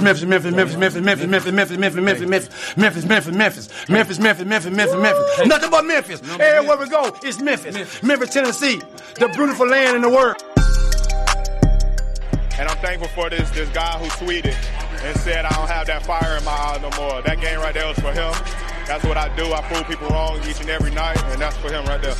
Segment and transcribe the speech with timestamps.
[0.00, 4.44] Memphis, Memphis, Memphis, Memphis, Memphis, Memphis, Memphis, Memphis, Memphis, Memphis, Memphis, Memphis, Memphis, Memphis, Memphis,
[4.46, 5.46] Memphis, Memphis, Memphis.
[5.48, 6.22] Nothing but Memphis.
[6.38, 8.00] Everywhere we go, it's Memphis.
[8.04, 8.80] Memphis, Tennessee,
[9.16, 10.36] the beautiful land in the world.
[12.60, 14.54] And I'm thankful for this this guy who tweeted
[15.02, 17.20] and said I don't have that fire in my eyes no more.
[17.22, 18.32] That game right there was for him.
[18.86, 19.52] That's what I do.
[19.52, 22.14] I prove people wrong each and every night, and that's for him right there.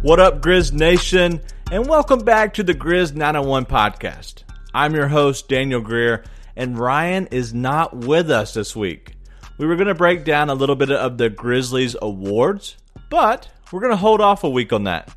[0.00, 1.42] What up, Grizz Nation?
[1.70, 4.44] And welcome back to the Grizz 901 podcast.
[4.72, 6.24] I'm your host, Daniel Greer
[6.56, 9.12] and Ryan is not with us this week.
[9.58, 12.76] We were going to break down a little bit of the Grizzlies awards,
[13.10, 15.14] but we're going to hold off a week on that.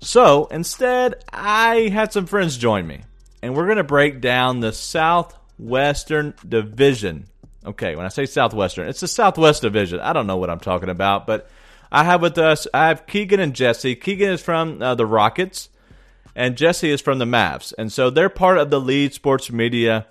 [0.00, 3.02] So instead, I had some friends join me,
[3.42, 7.26] and we're going to break down the Southwestern Division.
[7.64, 10.00] Okay, when I say Southwestern, it's the Southwest Division.
[10.00, 11.50] I don't know what I'm talking about, but
[11.92, 13.96] I have with us, I have Keegan and Jesse.
[13.96, 15.68] Keegan is from uh, the Rockets,
[16.34, 17.74] and Jesse is from the Mavs.
[17.76, 20.06] And so they're part of the lead sports media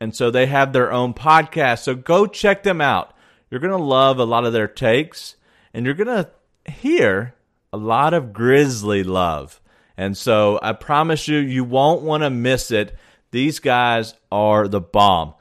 [0.00, 1.80] and so they have their own podcast.
[1.80, 3.14] So go check them out.
[3.50, 5.36] You're going to love a lot of their takes,
[5.74, 6.30] and you're going to
[6.70, 7.34] hear
[7.72, 9.60] a lot of Grizzly love.
[9.96, 12.96] And so I promise you, you won't want to miss it.
[13.32, 15.34] These guys are the bomb.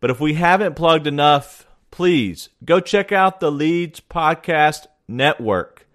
[0.00, 5.86] But if we haven't plugged enough, please go check out the Leads Podcast Network.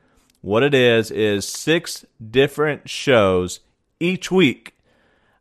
[0.42, 3.60] What it is, is six different shows
[4.00, 4.76] each week.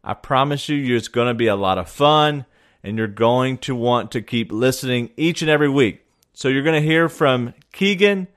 [0.04, 2.46] I promise you, it's going to be a lot of fun
[2.82, 6.04] and you're going to want to keep listening each and every week.
[6.32, 8.28] So you're going to hear from Keegan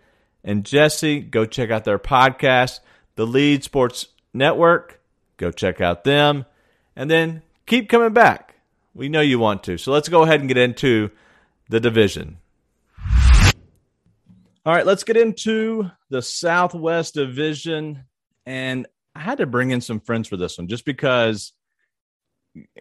[0.44, 1.22] and Jesse.
[1.22, 2.80] Go check out their podcast,
[3.16, 5.02] The Lead Sports Network.
[5.38, 6.46] Go check out them.
[6.96, 8.56] And then keep coming back.
[8.94, 9.78] We know you want to.
[9.78, 11.10] So let's go ahead and get into
[11.70, 12.38] the division.
[14.66, 18.04] All right, let's get into the Southwest Division.
[18.46, 21.54] And I had to bring in some friends for this one just because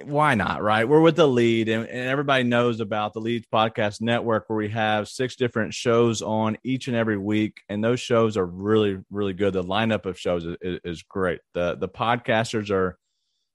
[0.05, 0.63] why not?
[0.63, 0.87] Right.
[0.87, 4.69] We're with the lead, and, and, everybody knows about the Leads Podcast Network, where we
[4.69, 7.63] have six different shows on each and every week.
[7.69, 9.55] And those shows are really, really good.
[9.55, 11.41] The lineup of shows is, is great.
[11.55, 12.99] The the podcasters are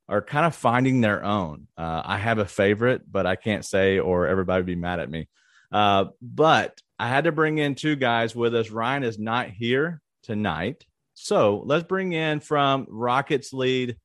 [0.09, 1.67] are kind of finding their own.
[1.77, 5.11] Uh, I have a favorite, but I can't say, or everybody would be mad at
[5.11, 5.27] me.
[5.71, 8.71] Uh, but I had to bring in two guys with us.
[8.71, 10.85] Ryan is not here tonight.
[11.13, 13.97] So let's bring in from Rockets lead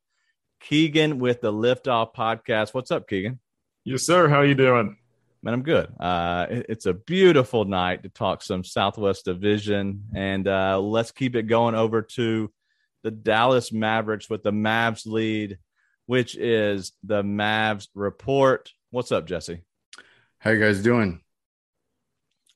[0.63, 2.73] Keegan with the Liftoff podcast.
[2.73, 3.41] What's up, Keegan?
[3.85, 4.29] Yes, sir.
[4.29, 4.97] How you doing?
[5.43, 5.93] Man, I'm good.
[5.99, 11.45] Uh, it's a beautiful night to talk some Southwest Division, and uh, let's keep it
[11.45, 12.53] going over to
[13.03, 15.59] the Dallas Mavericks with the Mavs lead,
[16.07, 18.71] which is the Mavs report.
[18.91, 19.63] What's up, Jesse?
[20.39, 21.23] How you guys doing?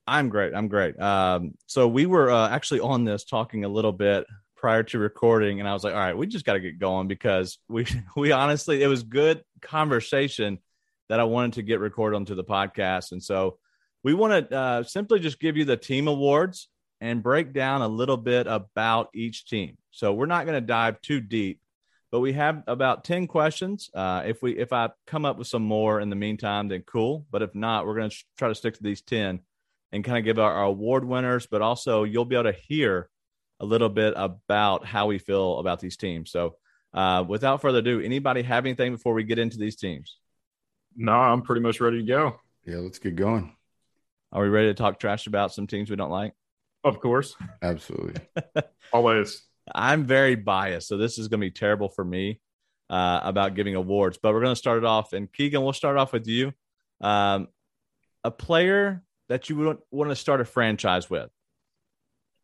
[0.07, 0.55] I'm great.
[0.55, 0.99] I'm great.
[1.01, 5.61] Um, so we were uh, actually on this talking a little bit prior to recording
[5.61, 7.87] and I was like, all right, we just got to get going because we
[8.17, 10.59] we honestly it was good conversation
[11.09, 13.13] that I wanted to get recorded onto the podcast.
[13.13, 13.59] And so
[14.03, 16.69] we want to uh, simply just give you the team awards
[17.01, 19.77] and break down a little bit about each team.
[19.91, 21.61] So we're not going to dive too deep,
[22.11, 23.91] but we have about 10 questions.
[23.95, 27.27] Uh, if we if I come up with some more in the meantime, then cool.
[27.31, 29.41] But if not, we're going to try to stick to these 10
[29.93, 33.09] and kind of give our, our award winners, but also you'll be able to hear
[33.61, 36.31] a little bit about how we feel about these teams.
[36.31, 36.57] So,
[36.95, 40.19] uh, without further ado, anybody have anything before we get into these teams?
[40.97, 42.41] No, I'm pretty much ready to go.
[42.65, 43.55] Yeah, let's get going.
[44.33, 46.33] Are we ready to talk trash about some teams we don't like?
[46.85, 47.37] Of course.
[47.63, 48.15] Absolutely.
[48.93, 49.43] Always.
[49.75, 52.41] I'm very biased, so this is going to be terrible for me
[52.89, 54.19] uh, about giving awards.
[54.21, 56.53] But we're going to start it off, and Keegan, we'll start off with you.
[57.01, 57.49] Um,
[58.25, 61.31] a player that you would want to start a franchise with.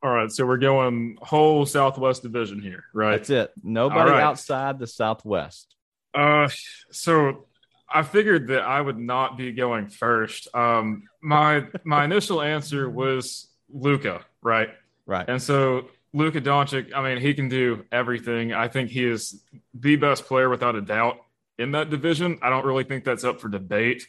[0.03, 3.19] All right, so we're going whole Southwest Division here, right?
[3.19, 3.53] That's it.
[3.63, 4.23] Nobody right.
[4.23, 5.77] outside the Southwest.
[6.13, 6.49] Uh,
[6.91, 7.47] so
[7.89, 10.49] I figured that I would not be going first.
[10.55, 14.71] Um, my my initial answer was Luka, right?
[15.07, 15.29] Right.
[15.29, 18.53] And so Luka Doncic, I mean, he can do everything.
[18.53, 19.41] I think he is
[19.73, 21.19] the best player without a doubt
[21.59, 22.39] in that division.
[22.43, 24.07] I don't really think that's up for debate.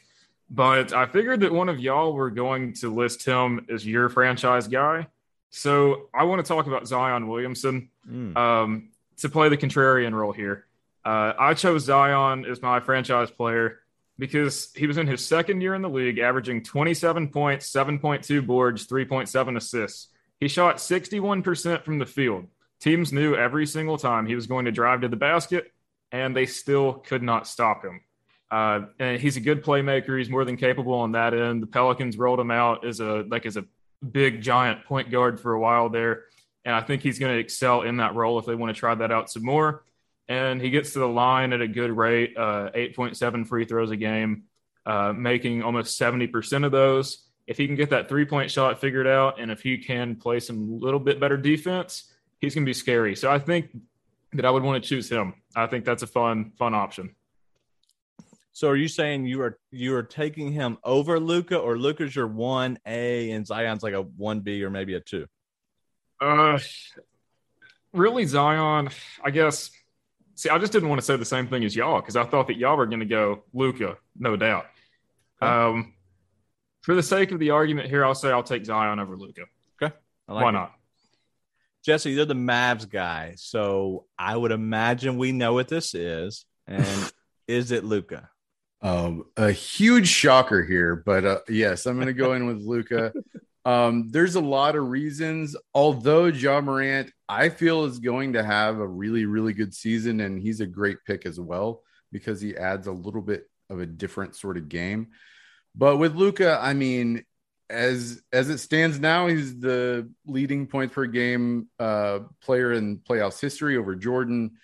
[0.49, 4.67] But I figured that one of y'all were going to list him as your franchise
[4.67, 5.07] guy.
[5.55, 8.35] So I want to talk about Zion Williamson mm.
[8.35, 10.65] um, to play the contrarian role here.
[11.05, 13.81] Uh, I chose Zion as my franchise player
[14.17, 18.87] because he was in his second year in the league, averaging 27 points, 7.2 boards,
[18.87, 20.07] 3.7 assists.
[20.39, 22.47] He shot 61% from the field.
[22.79, 25.71] Teams knew every single time he was going to drive to the basket,
[26.11, 28.01] and they still could not stop him.
[28.49, 30.17] Uh, and he's a good playmaker.
[30.17, 31.61] He's more than capable on that end.
[31.61, 33.65] The Pelicans rolled him out as a like as a
[34.11, 36.25] big giant point guard for a while there.
[36.65, 38.95] And I think he's going to excel in that role if they want to try
[38.95, 39.83] that out some more.
[40.27, 43.97] And he gets to the line at a good rate, uh, 8.7 free throws a
[43.97, 44.43] game.
[44.85, 47.25] uh, making almost 70% of those.
[47.47, 50.39] If he can get that three point shot figured out, and if he can play
[50.39, 53.15] some little bit better defense, he's going to be scary.
[53.15, 53.75] So I think
[54.33, 55.35] that I would want to choose him.
[55.55, 57.15] I think that's a fun, fun option.
[58.53, 62.27] So are you saying you are you are taking him over Luka, or Luka's your
[62.27, 65.25] one A and Zion's like a one B or maybe a two?
[66.21, 66.59] Uh,
[67.93, 68.89] really, Zion.
[69.23, 69.71] I guess.
[70.35, 72.47] See, I just didn't want to say the same thing as y'all because I thought
[72.47, 74.67] that y'all were going to go Luka, no doubt.
[75.41, 75.93] Um,
[76.81, 79.45] for the sake of the argument here, I'll say I'll take Zion over Luka.
[79.81, 79.95] Okay,
[80.27, 80.53] like why it.
[80.53, 80.73] not?
[81.83, 86.45] Jesse, you're the Mavs guy, so I would imagine we know what this is.
[86.67, 87.11] And
[87.47, 88.29] is it Luka?
[88.83, 93.13] Um, a huge shocker here, but uh, yes, I'm going to go in with Luka.
[93.65, 95.55] Um, there's a lot of reasons.
[95.73, 100.37] Although Ja Morant, I feel is going to have a really, really good season, and
[100.37, 101.81] he's a great pick as well
[102.11, 105.11] because he adds a little bit of a different sort of game.
[105.75, 107.23] But with Luka, I mean,
[107.69, 113.39] as as it stands now, he's the leading points per game uh, player in playoffs
[113.39, 114.57] history over Jordan.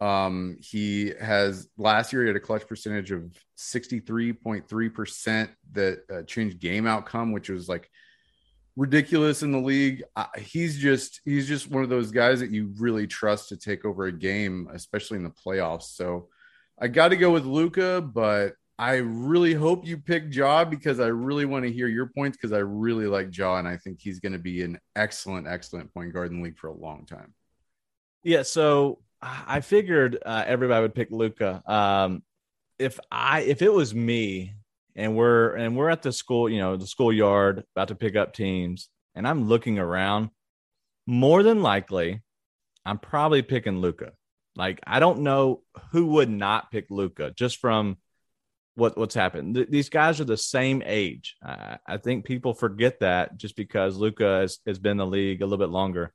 [0.00, 6.60] Um, he has last year he had a clutch percentage of 63.3% that uh, changed
[6.60, 7.90] game outcome, which was like
[8.76, 10.04] ridiculous in the league.
[10.14, 13.84] Uh, he's just he's just one of those guys that you really trust to take
[13.84, 15.94] over a game, especially in the playoffs.
[15.94, 16.28] So
[16.80, 21.08] I got to go with Luka, but I really hope you pick Ja because I
[21.08, 24.20] really want to hear your points because I really like Ja and I think he's
[24.20, 27.34] going to be an excellent, excellent point guard in the league for a long time.
[28.22, 31.62] Yeah, so I figured uh, everybody would pick Luka.
[31.66, 32.22] Um,
[32.78, 34.54] if I if it was me
[34.94, 38.32] and we're and we're at the school, you know, the schoolyard about to pick up
[38.32, 40.30] teams, and I'm looking around,
[41.06, 42.22] more than likely,
[42.84, 44.12] I'm probably picking Luka.
[44.54, 47.96] Like I don't know who would not pick Luka just from
[48.76, 49.56] what what's happened.
[49.56, 51.36] Th- these guys are the same age.
[51.44, 55.42] Uh, I think people forget that just because Luka has, has been in the league
[55.42, 56.12] a little bit longer.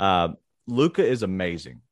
[0.00, 0.30] Uh,
[0.66, 1.82] Luka is amazing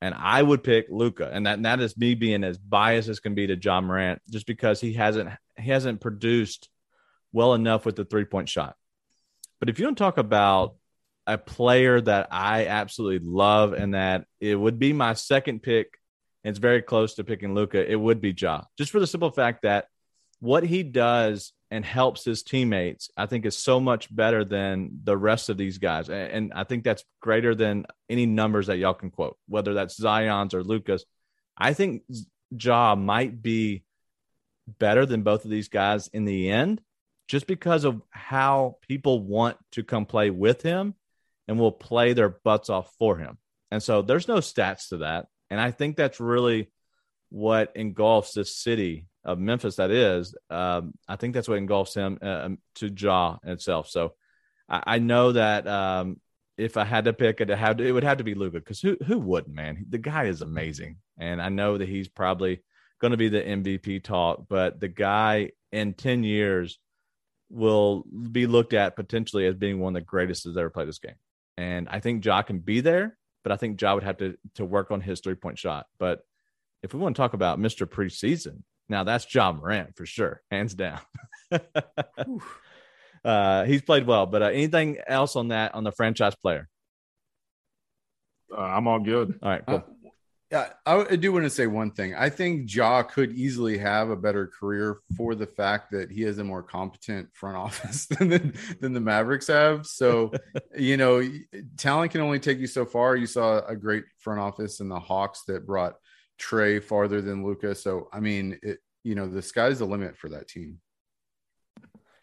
[0.00, 1.30] and I would pick Luka.
[1.32, 4.20] and that and that is me being as biased as can be to Ja Morant,
[4.30, 6.68] just because he hasn't he hasn't produced
[7.32, 8.76] well enough with the three point shot.
[9.58, 10.74] But if you don't talk about
[11.26, 15.98] a player that I absolutely love and that it would be my second pick,
[16.44, 19.30] and it's very close to picking Luka, it would be Ja, just for the simple
[19.30, 19.86] fact that
[20.40, 25.16] what he does and helps his teammates, I think is so much better than the
[25.16, 26.08] rest of these guys.
[26.08, 30.54] And I think that's greater than any numbers that y'all can quote, whether that's Zion's
[30.54, 31.04] or Luka's.
[31.58, 32.02] I think
[32.56, 33.84] Ja might be
[34.78, 36.80] better than both of these guys in the end,
[37.26, 40.94] just because of how people want to come play with him
[41.48, 43.38] and will play their butts off for him.
[43.72, 45.26] And so there's no stats to that.
[45.50, 46.70] And I think that's really
[47.30, 52.18] what engulfs this city of Memphis that is, um, I think that's what engulfs him
[52.22, 53.88] uh, um, to Ja itself.
[53.88, 54.14] So
[54.68, 56.20] I, I know that um,
[56.56, 58.96] if I had to pick it, to, it would have to be Luka because who
[59.04, 59.84] who wouldn't, man?
[59.90, 62.62] The guy is amazing, and I know that he's probably
[63.00, 66.78] going to be the MVP talk, but the guy in ten years
[67.50, 70.98] will be looked at potentially as being one of the greatest that's ever played this
[70.98, 71.14] game.
[71.56, 74.64] And I think Ja can be there, but I think Ja would have to to
[74.64, 75.86] work on his three point shot.
[75.98, 76.20] But
[76.82, 77.86] if we want to talk about Mr.
[77.86, 81.00] Preseason, now that's Ja Morant for sure, hands down.
[83.24, 86.68] uh, he's played well, but uh, anything else on that on the franchise player?
[88.56, 89.38] Uh, I'm all good.
[89.42, 89.76] All right, cool.
[89.76, 89.92] Uh,
[90.52, 92.14] yeah, I do want to say one thing.
[92.14, 96.38] I think Ja could easily have a better career for the fact that he has
[96.38, 99.86] a more competent front office than the, than the Mavericks have.
[99.86, 100.32] So,
[100.76, 101.20] you know,
[101.76, 103.16] talent can only take you so far.
[103.16, 105.94] You saw a great front office in the Hawks that brought
[106.40, 107.74] Trae farther than Luka.
[107.74, 110.80] So I mean, it you know the sky's the limit for that team.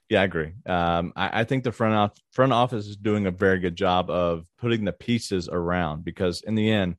[0.09, 0.51] Yeah, I agree.
[0.65, 4.11] Um, I, I, think the front off, front office is doing a very good job
[4.11, 6.97] of putting the pieces around because in the end,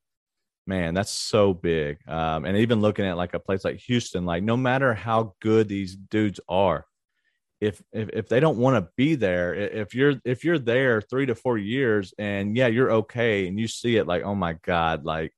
[0.66, 1.98] man, that's so big.
[2.08, 5.68] Um, and even looking at like a place like Houston, like no matter how good
[5.68, 6.86] these dudes are,
[7.60, 11.26] if if, if they don't want to be there, if you're if you're there three
[11.26, 15.04] to four years and yeah, you're okay, and you see it like, oh my god,
[15.04, 15.32] like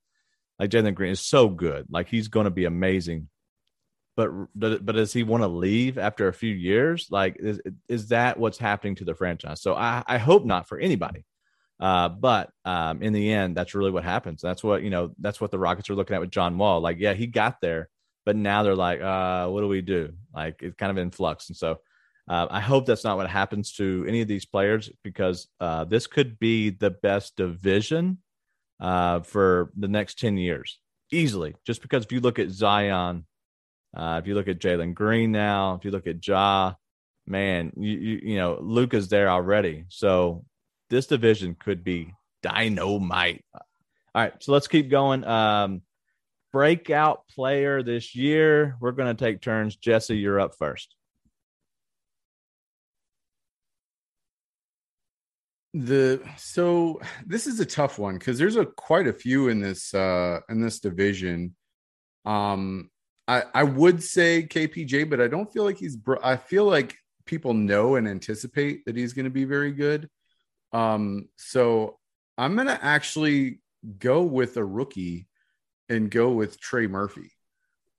[0.59, 1.87] like Jalen Green is so good.
[1.91, 3.29] Like he's going to be amazing.
[4.17, 7.09] But but does he want to leave after a few years?
[7.11, 9.61] Like is is that what's happening to the franchise?
[9.61, 11.25] So I I hope not for anybody.
[11.79, 14.41] Uh, but um, in the end, that's really what happens.
[14.41, 15.13] That's what you know.
[15.19, 16.81] That's what the Rockets are looking at with John Wall.
[16.81, 17.91] Like, yeah, he got there,
[18.25, 20.15] but now they're like, uh, what do we do?
[20.35, 21.49] Like, it's kind of in flux.
[21.49, 21.81] And so,
[22.29, 26.07] uh, I hope that's not what happens to any of these players because uh, this
[26.07, 28.19] could be the best division
[28.81, 30.79] uh, for the next 10 years
[31.11, 31.55] easily.
[31.67, 33.25] Just because if you look at Zion,
[33.97, 36.75] Uh, if you look at Jalen Green now, if you look at Ja,
[37.27, 39.87] man, you, you, you know, Luka's there already.
[39.89, 40.45] So
[40.91, 43.43] this division could be dynamite.
[43.55, 43.63] All
[44.15, 45.25] right, so let's keep going.
[45.25, 45.81] Um,
[46.53, 48.77] breakout player this year.
[48.81, 49.77] We're going to take turns.
[49.77, 50.95] Jesse, you're up first.
[55.85, 59.93] The so this is a tough one because there's a quite a few in this
[59.95, 61.55] uh in this division.
[62.25, 62.91] Um
[63.29, 67.55] i i would say kpj but i don't feel like he's i feel like people
[67.55, 70.09] know and anticipate that he's going to be very good.
[70.73, 71.99] Um so
[72.39, 73.61] i'm going to actually
[73.99, 75.29] go with a rookie
[75.89, 77.31] and go with trey murphy.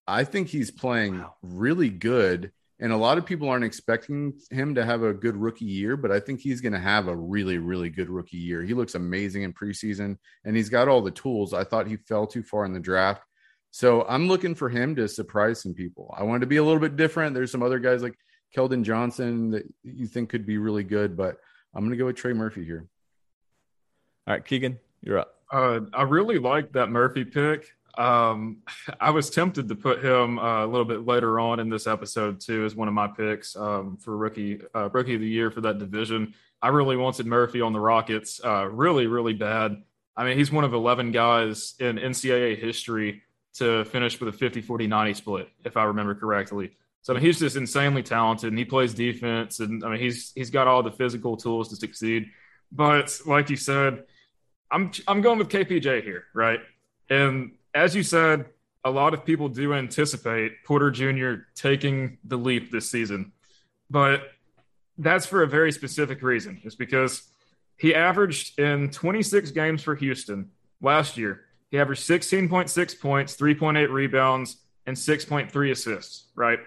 [0.07, 1.35] I think he's playing wow.
[1.41, 5.65] really good and a lot of people aren't expecting him to have a good rookie
[5.65, 8.61] year, but I think he's going to have a really, really good rookie year.
[8.61, 11.53] He looks amazing in preseason and he's got all the tools.
[11.53, 13.23] I thought he fell too far in the draft.
[13.71, 16.13] So I'm looking for him to surprise some people.
[16.17, 17.33] I wanted to be a little bit different.
[17.33, 18.17] There's some other guys like
[18.55, 21.37] Keldon Johnson that you think could be really good, but
[21.73, 22.87] I'm going to go with Trey Murphy here.
[24.27, 25.33] All right, Keegan, you're up.
[25.51, 27.73] Uh, I really like that Murphy pick.
[27.97, 28.57] Um,
[28.99, 32.39] I was tempted to put him uh, a little bit later on in this episode
[32.39, 35.61] too as one of my picks um, for rookie uh, rookie of the year for
[35.61, 36.33] that division.
[36.61, 39.83] I really wanted Murphy on the Rockets, uh, really, really bad.
[40.15, 43.21] I mean, he's one of 11 guys in NCAA history
[43.55, 46.71] to finish with a 50 40 90 split, if I remember correctly.
[47.01, 50.33] So I mean, he's just insanely talented, and he plays defense, and I mean, he's
[50.35, 52.31] he's got all the physical tools to succeed.
[52.71, 54.03] But like you said,
[54.69, 56.59] I'm I'm going with KPJ here, right?
[57.09, 58.45] And as you said,
[58.83, 61.43] a lot of people do anticipate Porter Jr.
[61.53, 63.33] taking the leap this season,
[63.89, 64.31] but
[64.97, 66.59] that's for a very specific reason.
[66.63, 67.29] It's because
[67.77, 70.49] he averaged in 26 games for Houston
[70.81, 71.41] last year.
[71.69, 74.57] He averaged 16.6 points, 3.8 rebounds,
[74.87, 76.59] and 6.3 assists, right?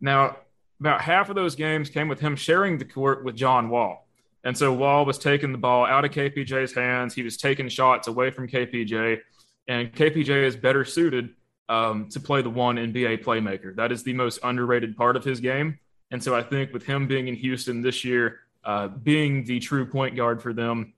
[0.00, 0.36] Now,
[0.80, 4.06] about half of those games came with him sharing the court with John Wall.
[4.44, 7.14] And so Wall was taking the ball out of KPJ's hands.
[7.14, 9.20] He was taking shots away from KPJ
[9.68, 11.30] and KPJ is better suited
[11.68, 13.76] um, to play the one and be a playmaker.
[13.76, 15.78] That is the most underrated part of his game.
[16.10, 19.86] And so I think with him being in Houston this year, uh, being the true
[19.86, 20.94] point guard for them,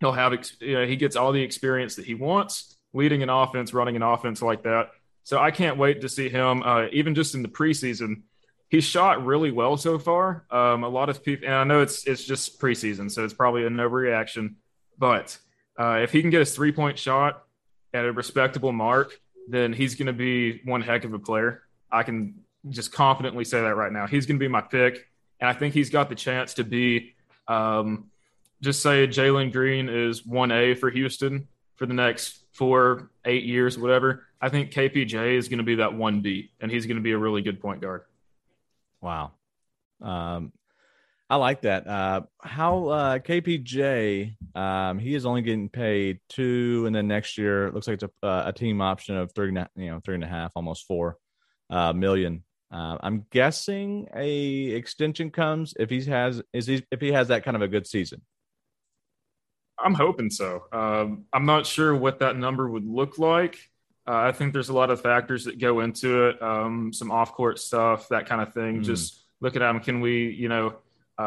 [0.00, 3.72] he'll have you know, he gets all the experience that he wants, leading an offense,
[3.72, 4.90] running an offense like that.
[5.22, 6.64] So I can't wait to see him.
[6.64, 8.22] Uh, even just in the preseason,
[8.68, 10.44] he's shot really well so far.
[10.50, 13.64] Um, a lot of people, and I know it's it's just preseason, so it's probably
[13.64, 14.56] an overreaction.
[14.98, 15.38] But
[15.78, 17.44] uh, if he can get his three point shot
[17.94, 19.18] at a respectable mark,
[19.48, 21.62] then he's going to be one heck of a player.
[21.90, 22.34] I can
[22.68, 24.06] just confidently say that right now.
[24.06, 25.08] He's going to be my pick,
[25.40, 27.14] and I think he's got the chance to be.
[27.48, 28.10] Um,
[28.60, 33.76] just say Jalen Green is one A for Houston for the next four, eight years,
[33.76, 34.26] whatever.
[34.40, 37.12] I think KPJ is going to be that one B, and he's going to be
[37.12, 38.02] a really good point guard.
[39.00, 39.32] Wow.
[40.00, 40.52] Um,
[41.32, 41.86] I like that.
[41.86, 44.36] Uh, how uh, KPJ?
[44.54, 48.04] Um, he is only getting paid two, and then next year it looks like it's
[48.22, 51.16] a, uh, a team option of three, you know, three and a half, almost four
[51.70, 52.44] uh, million.
[52.70, 57.44] Uh, I'm guessing a extension comes if he has is he if he has that
[57.44, 58.20] kind of a good season.
[59.78, 60.64] I'm hoping so.
[60.70, 63.56] Um, I'm not sure what that number would look like.
[64.06, 66.42] Uh, I think there's a lot of factors that go into it.
[66.42, 68.80] Um, some off court stuff, that kind of thing.
[68.80, 68.84] Mm.
[68.84, 70.76] Just looking at him, can we, you know,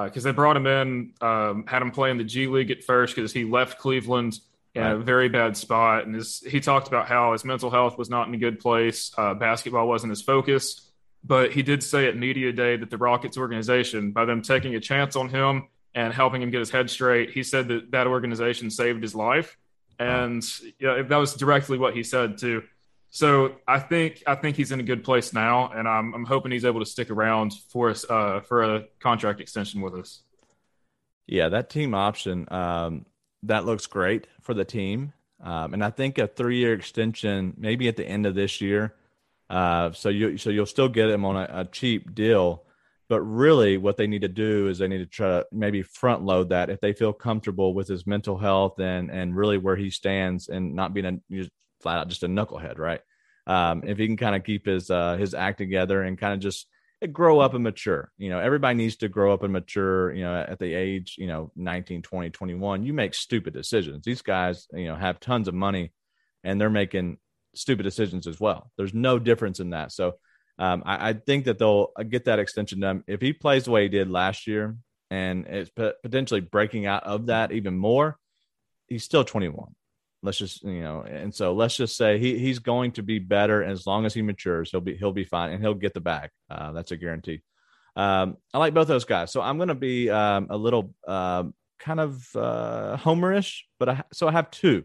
[0.03, 2.83] because uh, they brought him in, um, had him play in the G League at
[2.83, 4.39] first because he left Cleveland
[4.73, 4.91] in right.
[4.91, 6.05] a very bad spot.
[6.05, 9.11] And his, he talked about how his mental health was not in a good place.
[9.17, 10.81] Uh, basketball wasn't his focus.
[11.23, 14.79] But he did say at Media Day that the Rockets organization, by them taking a
[14.79, 18.69] chance on him and helping him get his head straight, he said that that organization
[18.69, 19.57] saved his life.
[19.97, 20.43] And
[20.79, 22.63] yeah, that was directly what he said, too.
[23.15, 26.51] So I think I think he's in a good place now, and I'm I'm hoping
[26.51, 30.23] he's able to stick around for us uh, for a contract extension with us.
[31.25, 33.05] Yeah, that team option um,
[33.43, 37.87] that looks great for the team, um, and I think a three year extension maybe
[37.87, 38.95] at the end of this year.
[39.49, 42.65] Uh, so you so you'll still get him on a, a cheap deal,
[43.07, 46.25] but really what they need to do is they need to try to maybe front
[46.25, 49.89] load that if they feel comfortable with his mental health and and really where he
[49.89, 51.47] stands and not being a
[51.85, 53.01] flat out just a knucklehead, right?
[53.45, 56.39] Um, if he can kind of keep his uh, his act together and kind of
[56.39, 56.67] just
[57.11, 58.11] grow up and mature.
[58.17, 61.27] You know, everybody needs to grow up and mature, you know, at the age, you
[61.27, 62.83] know, 19, 20, 21.
[62.83, 64.03] You make stupid decisions.
[64.03, 65.93] These guys, you know, have tons of money
[66.43, 67.17] and they're making
[67.53, 68.71] stupid decisions as well.
[68.77, 69.91] There's no difference in that.
[69.91, 70.15] So
[70.57, 73.03] um, I, I, think that they'll uh, get that extension done.
[73.07, 74.75] If he plays the way he did last year
[75.11, 78.17] and it's potentially breaking out of that even more,
[78.87, 79.75] he's still 21
[80.23, 83.63] Let's just you know, and so let's just say he he's going to be better
[83.63, 84.71] as long as he matures.
[84.71, 86.29] He'll be he'll be fine and he'll get the bag.
[86.49, 87.41] Uh, that's a guarantee.
[87.95, 91.43] Um, I like both those guys, so I'm going to be um, a little uh,
[91.79, 94.83] kind of uh, homerish, but I, so I have two,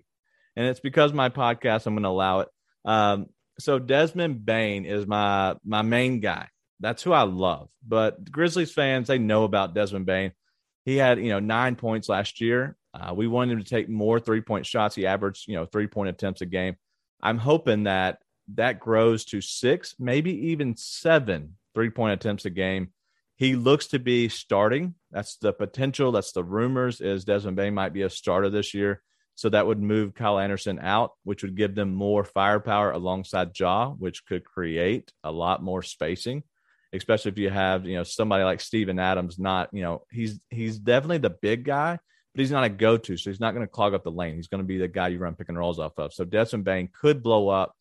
[0.57, 1.87] and it's because my podcast.
[1.87, 2.49] I'm going to allow it.
[2.85, 3.27] Um,
[3.59, 6.49] so Desmond Bane is my my main guy.
[6.81, 7.69] That's who I love.
[7.87, 10.33] But Grizzlies fans, they know about Desmond Bane
[10.85, 12.77] He had you know nine points last year.
[12.93, 14.95] Uh, we wanted him to take more three point shots.
[14.95, 16.77] He averaged you know three point attempts a game.
[17.23, 18.19] I'm hoping that
[18.55, 22.93] that grows to six, maybe even seven three point attempts a game.
[23.37, 24.95] He looks to be starting.
[25.11, 26.13] That's the potential.
[26.13, 27.01] That's the rumors.
[27.01, 29.03] Is Desmond Bane might be a starter this year.
[29.41, 33.89] So that would move Kyle Anderson out, which would give them more firepower alongside Ja,
[33.89, 36.43] which could create a lot more spacing,
[36.93, 40.79] especially if you have, you know, somebody like Steven Adams, not, you know, he's he's
[40.79, 41.99] definitely the big guy,
[42.35, 43.17] but he's not a go-to.
[43.17, 44.37] So he's not going to clog up the lane.
[44.37, 46.13] He's going to be the guy you run pick and rolls off of.
[46.13, 47.75] So Desmond Bane could blow up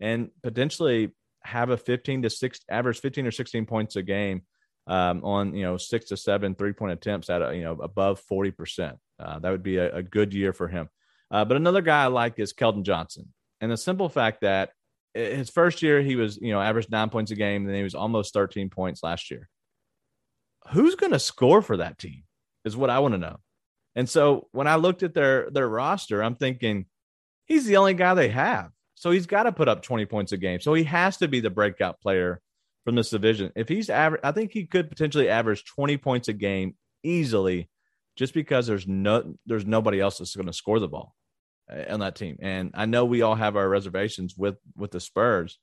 [0.00, 4.42] and potentially have a 15 to 6 average 15 or 16 points a game
[4.88, 8.20] um, on you know six to seven three point attempts at a, you know above
[8.20, 10.88] 40 percent uh, that would be a, a, good year for him
[11.30, 13.32] uh, but another guy I like is Keldon Johnson.
[13.60, 14.70] And the simple fact that
[15.14, 17.82] his first year, he was, you know, averaged nine points a game, and then he
[17.82, 19.48] was almost 13 points last year.
[20.72, 22.24] Who's going to score for that team
[22.64, 23.38] is what I want to know.
[23.96, 26.86] And so when I looked at their their roster, I'm thinking
[27.46, 28.70] he's the only guy they have.
[28.94, 30.60] So he's got to put up 20 points a game.
[30.60, 32.40] So he has to be the breakout player
[32.84, 33.52] from this division.
[33.56, 37.68] If he's average, I think he could potentially average 20 points a game easily
[38.16, 41.14] just because there's no there's nobody else that's going to score the ball
[41.70, 42.36] uh, on that team.
[42.40, 45.58] And I know we all have our reservations with with the Spurs,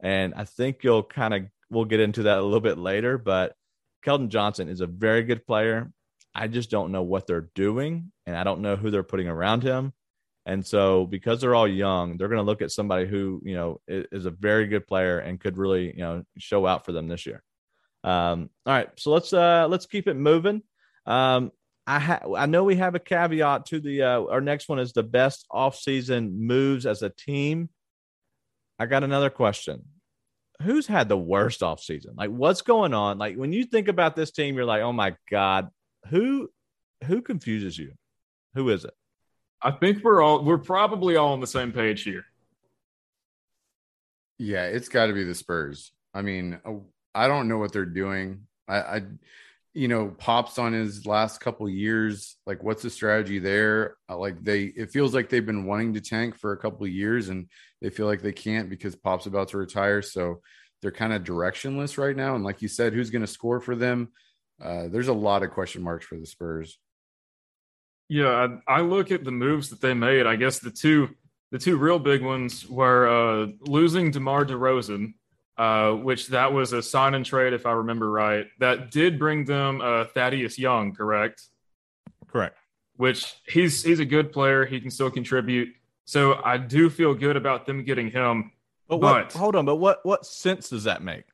[0.00, 3.18] and I think you'll kind of we'll get into that a little bit later.
[3.18, 3.54] But
[4.04, 5.90] Keldon Johnson is a very good player.
[6.34, 9.62] I just don't know what they're doing, and I don't know who they're putting around
[9.62, 9.92] him.
[10.44, 13.80] And so, because they're all young, they're going to look at somebody who you know
[13.86, 17.26] is a very good player and could really you know show out for them this
[17.26, 17.42] year.
[18.04, 20.62] Um, all right, so let's uh, let's keep it moving.
[21.06, 21.52] Um,
[21.86, 24.92] I ha- I know we have a caveat to the uh, our next one is
[24.92, 27.68] the best offseason moves as a team.
[28.78, 29.84] I got another question.
[30.62, 32.16] Who's had the worst offseason?
[32.16, 33.18] Like what's going on?
[33.18, 35.68] Like when you think about this team, you're like, oh my God,
[36.08, 36.50] who
[37.04, 37.92] who confuses you?
[38.54, 38.94] Who is it?
[39.60, 42.24] I think we're all we're probably all on the same page here.
[44.38, 45.92] Yeah, it's got to be the Spurs.
[46.12, 46.60] I mean,
[47.14, 48.46] I don't know what they're doing.
[48.68, 49.02] I, I
[49.74, 54.42] you know pops on his last couple years like what's the strategy there uh, like
[54.42, 57.48] they it feels like they've been wanting to tank for a couple of years and
[57.80, 60.40] they feel like they can't because pop's about to retire so
[60.82, 63.74] they're kind of directionless right now and like you said who's going to score for
[63.74, 64.08] them
[64.60, 66.78] uh, there's a lot of question marks for the spurs
[68.08, 71.10] yeah I, I, look at the moves that they made i guess the two
[71.50, 75.14] the two real big ones were uh, losing demar DeRozan
[75.58, 78.46] uh, which that was a sign and trade, if I remember right.
[78.58, 81.42] That did bring them uh, Thaddeus Young, correct?
[82.26, 82.56] Correct.
[82.96, 84.64] Which he's he's a good player.
[84.64, 85.68] He can still contribute.
[86.04, 88.52] So I do feel good about them getting him.
[88.88, 91.24] But, what, but hold on, but what what sense does that make?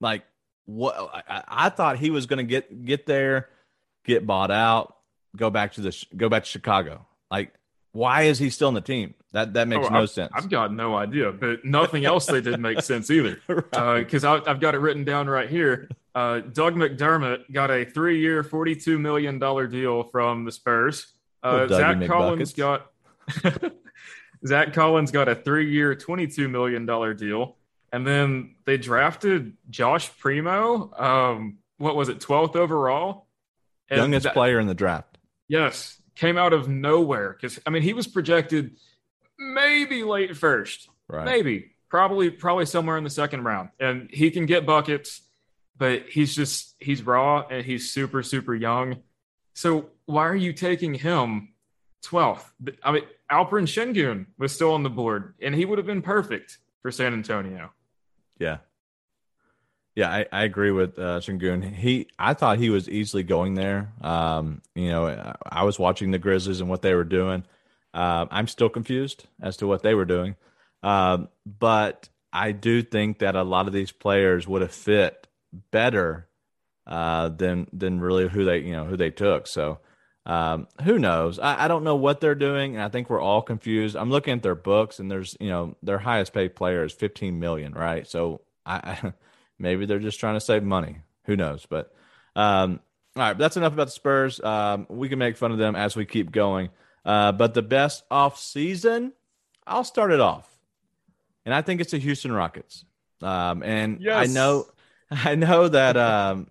[0.00, 0.24] Like
[0.66, 0.94] what
[1.28, 3.48] I, I thought he was going to get get there,
[4.04, 4.96] get bought out,
[5.34, 7.06] go back to the go back to Chicago.
[7.30, 7.52] Like
[7.96, 9.14] why is he still on the team?
[9.32, 10.30] That that makes oh, no I've, sense.
[10.34, 13.40] I've got no idea, but nothing else they did make sense either.
[13.46, 13.72] Because
[14.24, 14.40] right.
[14.40, 15.88] uh, I've got it written down right here.
[16.14, 21.06] Uh, Doug McDermott got a three-year, forty-two million dollar deal from the Spurs.
[21.42, 22.90] Uh, Zach Collins got
[24.46, 27.55] Zach Collins got a three-year, twenty-two million dollar deal,
[27.92, 30.92] and then they drafted Josh Primo.
[30.94, 33.26] Um, what was it, twelfth overall?
[33.88, 35.18] And Youngest that, player in the draft.
[35.48, 38.76] Yes, came out of nowhere because I mean he was projected
[39.38, 41.24] maybe late first, right.
[41.24, 45.22] maybe probably probably somewhere in the second round, and he can get buckets,
[45.76, 49.02] but he's just he's raw and he's super super young.
[49.54, 51.54] So why are you taking him
[52.04, 52.44] 12th?
[52.82, 56.58] I mean Alperen Sengun was still on the board, and he would have been perfect
[56.86, 57.72] for San Antonio.
[58.38, 58.58] Yeah,
[59.96, 61.74] yeah, I, I agree with uh, Sengun.
[61.74, 63.92] He, I thought he was easily going there.
[64.02, 67.42] Um, you know, I was watching the Grizzlies and what they were doing.
[67.92, 70.36] Uh, I'm still confused as to what they were doing,
[70.84, 75.26] um, but I do think that a lot of these players would have fit
[75.72, 76.28] better
[76.86, 79.48] uh, than than really who they you know who they took.
[79.48, 79.80] So
[80.26, 81.38] um, who knows?
[81.38, 83.96] I, I, don't know what they're doing, and I think we're all confused.
[83.96, 87.38] I'm looking at their books, and there's you know their highest paid player is 15
[87.38, 88.06] million, right?
[88.06, 89.12] So I, I
[89.58, 90.98] Maybe they're just trying to save money.
[91.24, 91.66] Who knows?
[91.66, 91.94] But
[92.34, 92.80] um,
[93.14, 94.40] all right, that's enough about the Spurs.
[94.40, 96.70] Um, we can make fun of them as we keep going.
[97.04, 99.12] Uh, but the best off season,
[99.66, 100.48] I'll start it off,
[101.44, 102.84] and I think it's the Houston Rockets.
[103.22, 104.28] Um, and Yes.
[104.28, 104.66] I know,
[105.10, 106.48] I know that um,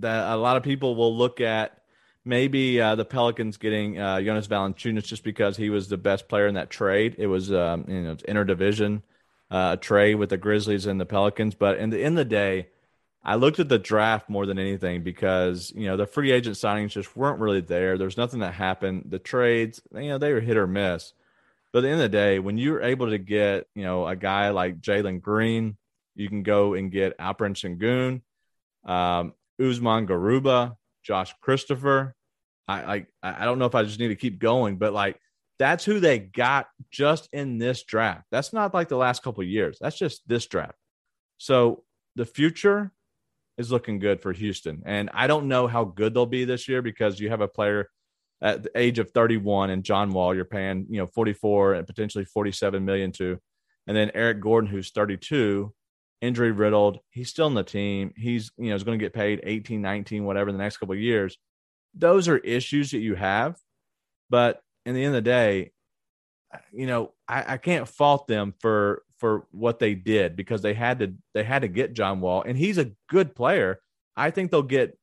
[0.00, 1.78] that a lot of people will look at
[2.24, 6.46] maybe uh, the Pelicans getting uh, Jonas Valanciunas just because he was the best player
[6.46, 7.16] in that trade.
[7.18, 9.02] It was um, you know interdivision
[9.50, 12.68] uh, trade with the Grizzlies and the Pelicans, but in the end of the day.
[13.26, 16.90] I looked at the draft more than anything because you know the free agent signings
[16.90, 17.96] just weren't really there.
[17.96, 19.04] There's nothing that happened.
[19.06, 21.14] The trades, you know, they were hit or miss.
[21.72, 24.14] But at the end of the day, when you're able to get you know a
[24.14, 25.78] guy like Jalen Green,
[26.14, 28.20] you can go and get Alperen Sengun,
[28.88, 32.14] um, Usman Garuba, Josh Christopher.
[32.66, 35.18] I like I don't know if I just need to keep going, but like
[35.58, 38.24] that's who they got just in this draft.
[38.30, 39.78] That's not like the last couple years.
[39.80, 40.74] That's just this draft.
[41.38, 41.84] So
[42.16, 42.92] the future
[43.56, 44.82] is looking good for Houston.
[44.84, 47.88] And I don't know how good they'll be this year because you have a player
[48.42, 52.24] at the age of 31 and John Wall, you're paying, you know, 44 and potentially
[52.24, 53.38] 47 million to.
[53.86, 55.72] And then Eric Gordon, who's 32,
[56.24, 56.98] injury riddled.
[57.10, 58.12] He's still in the team.
[58.16, 60.94] He's, you know, is going to get paid 18, 19, whatever in the next couple
[60.94, 61.38] of years.
[61.94, 63.56] Those are issues that you have.
[64.30, 65.72] But in the end of the day,
[66.72, 70.98] you know, I, I can't fault them for for what they did because they had
[70.98, 73.80] to they had to get John Wall and he's a good player.
[74.16, 74.98] I think they'll get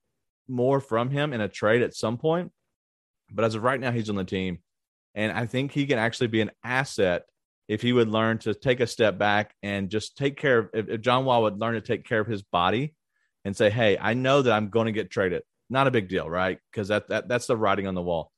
[0.48, 2.52] more from him in a trade at some point.
[3.32, 4.60] But as of right now, he's on the team.
[5.16, 7.26] And I think he can actually be an asset
[7.72, 10.90] if he would learn to take a step back and just take care of if,
[10.90, 12.94] if John Wall would learn to take care of his body
[13.46, 15.44] and say, Hey, I know that I'm going to get traded.
[15.70, 16.60] Not a big deal, right?
[16.70, 18.30] Because that, that that's the writing on the wall.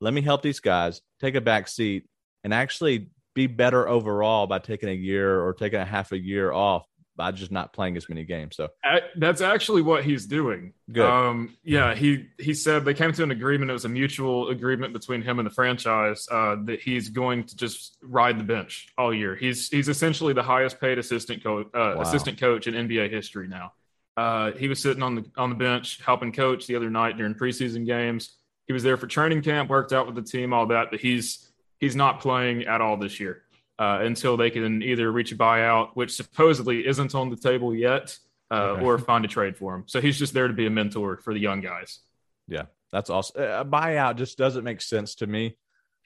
[0.00, 2.08] Let me help these guys, take a back seat,
[2.42, 6.50] and actually be better overall by taking a year or taking a half a year
[6.50, 6.84] off
[7.20, 8.56] by just not playing as many games.
[8.56, 8.70] So
[9.14, 10.72] That's actually what he's doing.
[10.90, 11.04] Good.
[11.04, 13.70] Um, yeah, he he said they came to an agreement.
[13.70, 17.54] It was a mutual agreement between him and the franchise uh, that he's going to
[17.56, 19.36] just ride the bench all year.
[19.36, 22.00] He's he's essentially the highest paid assistant coach uh, Wow.
[22.00, 23.74] assistant coach in NBA history now.
[24.16, 27.34] Uh, he was sitting on the on the bench helping coach the other night during
[27.34, 28.36] preseason games.
[28.66, 30.90] He was there for training camp, worked out with the team, all that.
[30.90, 33.42] But he's he's not playing at all this year
[33.80, 38.16] uh, until they can either reach a buyout, which supposedly isn't on the table yet,
[38.50, 38.84] uh, Okay.
[38.84, 39.84] or find a trade for him.
[39.86, 42.00] So he's just there to be a mentor for the young guys.
[42.46, 43.42] Yeah, that's awesome.
[43.42, 45.56] A buyout just doesn't make sense to me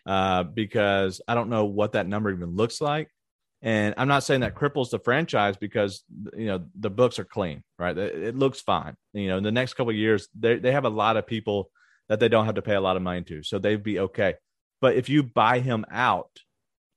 [0.07, 3.09] uh, because I don't know what that number even looks like.
[3.63, 6.05] And I'm not saying that cripples the franchise because
[6.37, 7.97] you know the books are clean, right?
[7.97, 8.95] It, it looks fine.
[9.15, 11.71] You know, in the next couple of years, they they have a lot of people
[12.11, 14.35] that they don't have to pay a lot of money to, so they'd be okay.
[14.83, 16.29] But if you buy him out,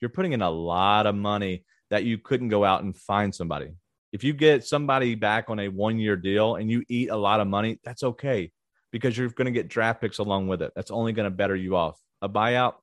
[0.01, 3.69] you're putting in a lot of money that you couldn't go out and find somebody.
[4.11, 7.39] If you get somebody back on a one year deal and you eat a lot
[7.39, 8.51] of money, that's okay
[8.91, 10.71] because you're going to get draft picks along with it.
[10.75, 11.99] That's only going to better you off.
[12.21, 12.75] A buyout,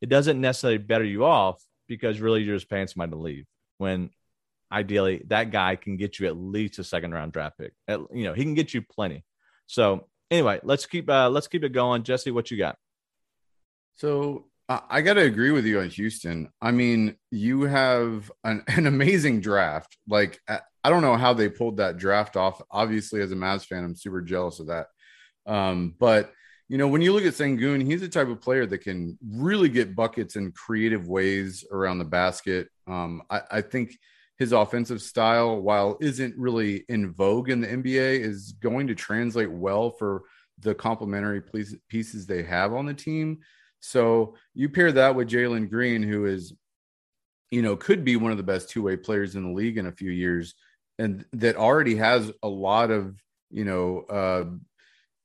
[0.00, 3.46] it doesn't necessarily better you off because really you're just paying somebody to leave
[3.78, 4.10] when
[4.72, 7.72] ideally that guy can get you at least a second round draft pick.
[7.88, 9.24] At- you know, he can get you plenty.
[9.66, 12.02] So anyway, let's keep uh, let's keep it going.
[12.04, 12.76] Jesse, what you got?
[13.96, 16.48] So I got to agree with you on Houston.
[16.62, 19.96] I mean, you have an, an amazing draft.
[20.08, 22.62] Like, I don't know how they pulled that draft off.
[22.70, 24.86] Obviously, as a Mavs fan, I'm super jealous of that.
[25.46, 26.32] Um, but
[26.68, 29.68] you know, when you look at Sengun, he's the type of player that can really
[29.68, 32.68] get buckets in creative ways around the basket.
[32.86, 33.98] Um, I, I think
[34.38, 39.50] his offensive style, while isn't really in vogue in the NBA, is going to translate
[39.50, 40.22] well for
[40.60, 41.42] the complementary
[41.88, 43.40] pieces they have on the team.
[43.80, 46.52] So you pair that with Jalen Green, who is,
[47.50, 49.86] you know, could be one of the best two way players in the league in
[49.86, 50.54] a few years,
[50.98, 53.16] and that already has a lot of,
[53.50, 54.44] you know, uh,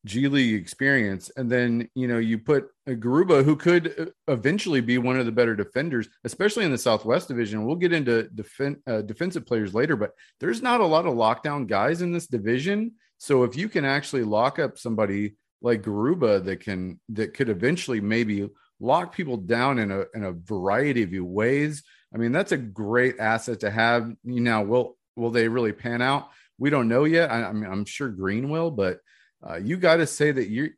[0.06, 1.32] G League experience.
[1.36, 5.26] And then, you know, you put a Garuba who could uh, eventually be one of
[5.26, 7.66] the better defenders, especially in the Southwest Division.
[7.66, 11.68] We'll get into defen- uh, defensive players later, but there's not a lot of lockdown
[11.68, 12.94] guys in this division.
[13.18, 15.36] So if you can actually lock up somebody
[15.66, 18.48] like Garuba that can that could eventually maybe
[18.80, 21.84] lock people down in a in a variety of ways.
[22.14, 24.14] I mean, that's a great asset to have.
[24.24, 26.30] You know, will will they really pan out?
[26.60, 27.32] We don't know yet.
[27.32, 29.00] I, I mean, I'm sure Green will, but
[29.46, 30.70] uh, you got to say that you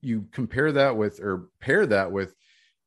[0.00, 2.34] you compare that with or pair that with,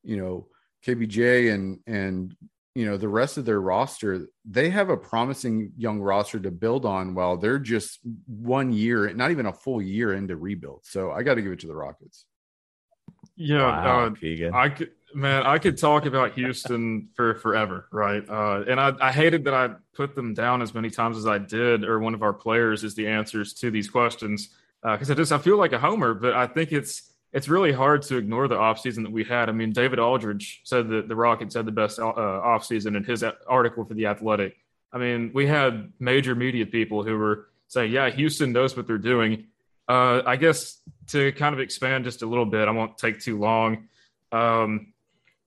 [0.01, 0.47] you know,
[0.83, 2.35] KPJ and and
[2.75, 4.27] you know the rest of their roster.
[4.45, 9.31] They have a promising young roster to build on while they're just one year, not
[9.31, 10.81] even a full year into rebuild.
[10.83, 12.25] So I got to give it to the Rockets.
[13.35, 18.23] Yeah, Wow, uh, I could, man, I could talk about Houston for forever, right?
[18.27, 21.39] Uh, and I, I hated that I put them down as many times as I
[21.39, 24.49] did, or one of our players is the answers to these questions,
[24.83, 26.13] because I just I feel like a homer.
[26.13, 29.49] But I think it's it's really hard to ignore the offseason that we had.
[29.49, 33.25] I mean, David Aldridge said that the Rockets had the best uh, offseason in his
[33.47, 34.55] article for The Athletic.
[34.91, 38.99] I mean, we had major media people who were saying, yeah, Houston knows what they're
[38.99, 39.47] doing.
[39.87, 43.39] Uh, I guess to kind of expand just a little bit, I won't take too
[43.39, 43.89] long.
[44.31, 44.93] Um,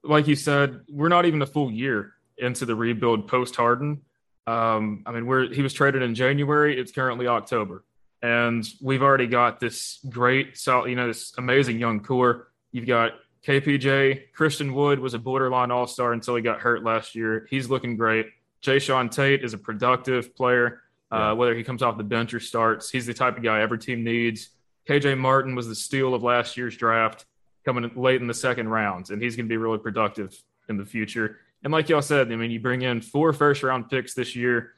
[0.03, 4.03] like you said, we're not even a full year into the rebuild post Harden.
[4.49, 6.79] Um, I mean, we're he was traded in January.
[6.79, 7.85] It's currently October
[8.27, 12.49] and we've already got this great, solid, you know, this amazing young core.
[12.73, 13.13] You've got
[13.47, 17.47] KPJ, Christian Wood was a borderline all star until he got hurt last year.
[17.49, 18.27] He's looking great.
[18.63, 20.81] Jae'Sean Tate is a productive player,
[21.13, 21.31] uh, yeah.
[21.31, 22.91] uh, whether he comes off the bench or starts.
[22.91, 24.49] He's the type of guy every team needs.
[24.89, 27.27] KJ Martin was the steal of last year's draft,
[27.65, 30.37] coming late in the second round, and he's going to be really productive
[30.69, 31.39] in the future.
[31.63, 34.73] And like y'all said, I mean, you bring in four first round picks this year,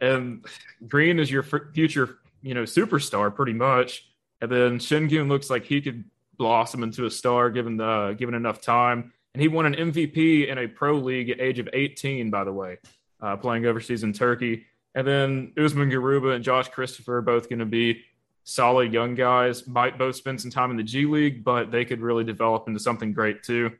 [0.00, 0.44] and
[0.86, 4.06] Green is your future you know, superstar pretty much.
[4.40, 6.04] And then Sengun looks like he could
[6.36, 9.12] blossom into a star given the given enough time.
[9.34, 12.52] And he won an MVP in a pro league at age of 18, by the
[12.52, 12.78] way,
[13.20, 14.66] uh, playing overseas in Turkey.
[14.94, 18.02] And then Usman Garuba and Josh Christopher are both going to be
[18.44, 19.66] solid young guys.
[19.66, 22.80] Might both spend some time in the G League, but they could really develop into
[22.80, 23.70] something great too.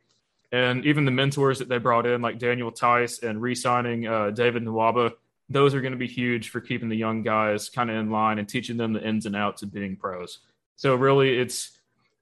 [0.53, 4.65] And even the mentors that they brought in, like Daniel Theis and re-signing uh, David
[4.65, 5.13] Nwaba,
[5.49, 8.39] those are going to be huge for keeping the young guys kind of in line
[8.39, 10.39] and teaching them the ins and outs of being pros.
[10.77, 11.79] So really, it's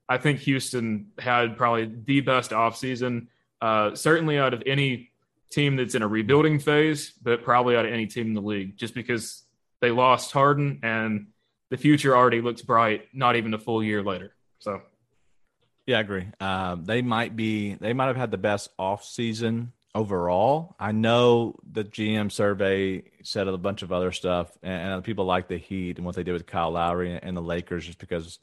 [0.08, 3.28] I think Houston had probably the best offseason,
[3.60, 5.10] uh, certainly out of any
[5.50, 8.76] team that's in a rebuilding phase, but probably out of any team in the league,
[8.76, 9.44] just because
[9.80, 11.28] they lost Harden and
[11.70, 13.06] the future already looks bright.
[13.12, 14.82] Not even a full year later, so.
[15.86, 16.26] Yeah, I agree.
[16.40, 17.74] Um, they might be.
[17.74, 20.76] They might have had the best off season overall.
[20.78, 25.48] I know the GM survey said a bunch of other stuff, and, and people like
[25.48, 28.38] the Heat and what they did with Kyle Lowry and, and the Lakers, just because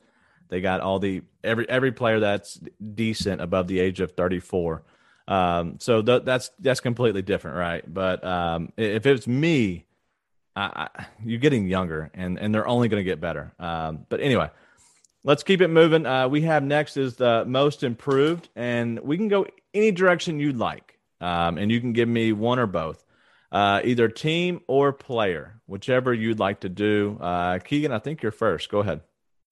[0.49, 2.60] they got all the every every player that's
[2.93, 4.83] decent above the age of thirty four.
[5.27, 7.93] Um, so th- that's that's completely different, right?
[7.93, 9.86] But um, if it's me,
[10.55, 13.53] I, I, you're getting younger, and and they're only going to get better.
[13.60, 14.49] Um, but anyway,
[15.23, 16.05] let's keep it moving.
[16.05, 20.57] Uh, we have next is the most improved, and we can go any direction you'd
[20.57, 23.03] like um, and you can give me one or both,
[23.51, 27.17] uh, either team or player, whichever you'd like to do.
[27.19, 28.69] Uh, Keegan, I think you're first.
[28.69, 29.01] Go ahead.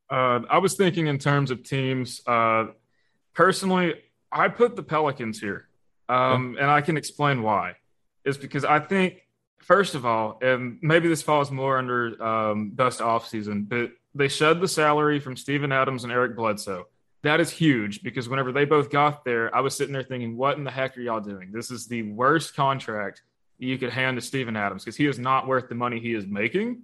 [0.10, 2.22] Uh, I was thinking in terms of teams.
[2.28, 2.68] Uh,
[3.34, 3.96] personally,
[4.32, 5.68] I put the Pelicans here,
[6.10, 6.62] um, okay.
[6.62, 7.76] and I can explain why.
[8.24, 9.22] Is because I think,
[9.60, 14.62] first of all, and maybe this falls more under um, best offseason, but they shed
[14.62, 16.88] the salary from Steven Adams and Eric Bledsoe
[17.26, 20.58] that is huge because whenever they both got there, I was sitting there thinking, what
[20.58, 21.52] in the heck are y'all doing?
[21.52, 23.24] This is the worst contract
[23.58, 26.28] you could hand to Steven Adams because he is not worth the money he is
[26.28, 26.84] making.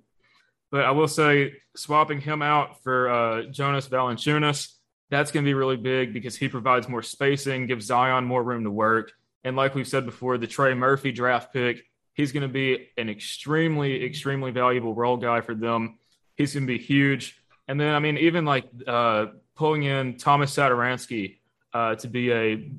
[0.72, 4.74] But I will say, swapping him out for uh, Jonas Valanciunas,
[5.10, 8.64] that's going to be really big because he provides more spacing, gives Zion more room
[8.64, 9.12] to work.
[9.44, 13.10] And like we've said before, the Trey Murphy draft pick, he's going to be an
[13.10, 16.00] extremely, extremely valuable role guy for them.
[16.36, 17.38] He's going to be huge.
[17.68, 19.28] And then, I mean, even like uh,
[19.62, 21.38] pulling in Thomas Satoransky
[21.72, 22.72] uh, to be a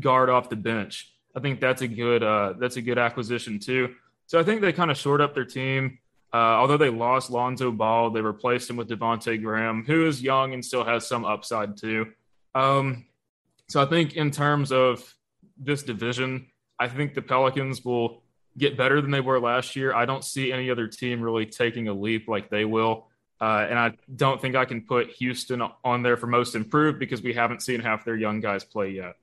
[0.00, 1.12] guard off the bench.
[1.36, 3.94] I think that's a good uh, that's a good acquisition too.
[4.26, 5.98] So I think they kind of short up their team.
[6.32, 10.54] Uh, although they lost Lonzo Ball, they replaced him with Devonte Graham, who is young
[10.54, 12.06] and still has some upside too.
[12.54, 13.04] Um,
[13.68, 15.14] so I think in terms of
[15.58, 16.46] this division,
[16.78, 18.22] I think the Pelicans will
[18.56, 19.92] get better than they were last year.
[19.94, 23.09] I don't see any other team really taking a leap like they will.
[23.40, 27.22] Uh, and I don't think I can put Houston on there for most improved because
[27.22, 29.16] we haven't seen half their young guys play yet.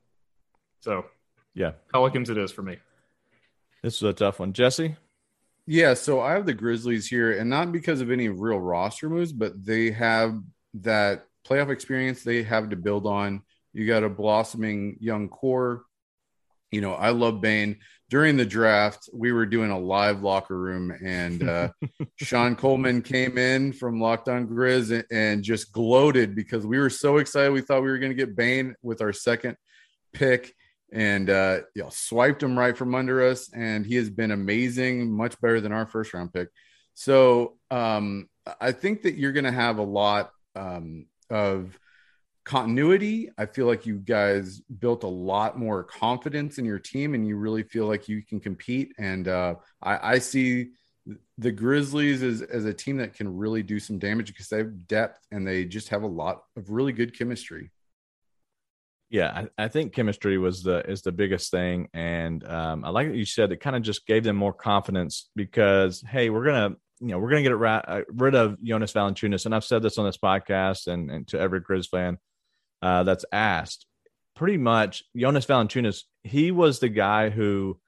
[0.80, 1.06] So,
[1.53, 2.77] yeah, Pelicans it is for me.
[3.84, 4.95] This is a tough one, Jesse.
[5.67, 9.34] Yeah, so I have the Grizzlies here, and not because of any real roster moves,
[9.34, 10.41] but they have
[10.75, 13.43] that playoff experience they have to build on.
[13.73, 15.84] You got a blossoming young core.
[16.71, 17.77] You know, I love Bane
[18.10, 21.70] during the draft, we were doing a live locker room, and uh,
[22.15, 26.89] Sean Coleman came in from Locked On Grizz and, and, just gloated because we were
[26.89, 27.52] so excited.
[27.52, 29.58] We thought we were going to get Bane with our second
[30.13, 30.54] pick,
[30.93, 33.52] and uh, you know, swiped him right from under us.
[33.54, 36.48] And he has been amazing, much better than our first round pick.
[36.93, 38.30] So um,
[38.62, 41.78] I think that you're going to have a lot um, of
[42.47, 43.29] continuity.
[43.38, 47.36] I feel like you guys built a lot more confidence in your team and you
[47.36, 48.93] really feel like you can compete.
[48.97, 50.69] And uh, I, I, see
[51.38, 54.88] the Grizzlies as, as a team that can really do some damage because they have
[54.88, 57.69] depth and they just have a lot of really good chemistry.
[59.10, 63.07] Yeah, I, I think chemistry was the is the biggest thing, and um, I like
[63.07, 63.53] what you said.
[63.53, 67.29] It kind of just gave them more confidence because hey, we're gonna you know we're
[67.29, 70.88] gonna get it uh, rid of Jonas Valanciunas, and I've said this on this podcast
[70.88, 72.17] and, and to every Grizz fan
[72.81, 73.85] uh, that's asked,
[74.35, 77.79] pretty much Jonas Valanciunas, he was the guy who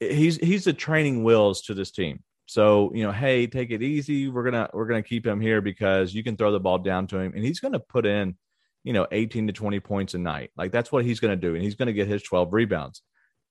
[0.00, 2.22] he's he's the training wheels to this team.
[2.46, 4.28] So you know, hey, take it easy.
[4.28, 7.18] We're gonna we're gonna keep him here because you can throw the ball down to
[7.18, 8.36] him, and he's gonna put in,
[8.82, 10.50] you know, 18 to 20 points a night.
[10.56, 13.02] Like that's what he's gonna do, and he's gonna get his 12 rebounds.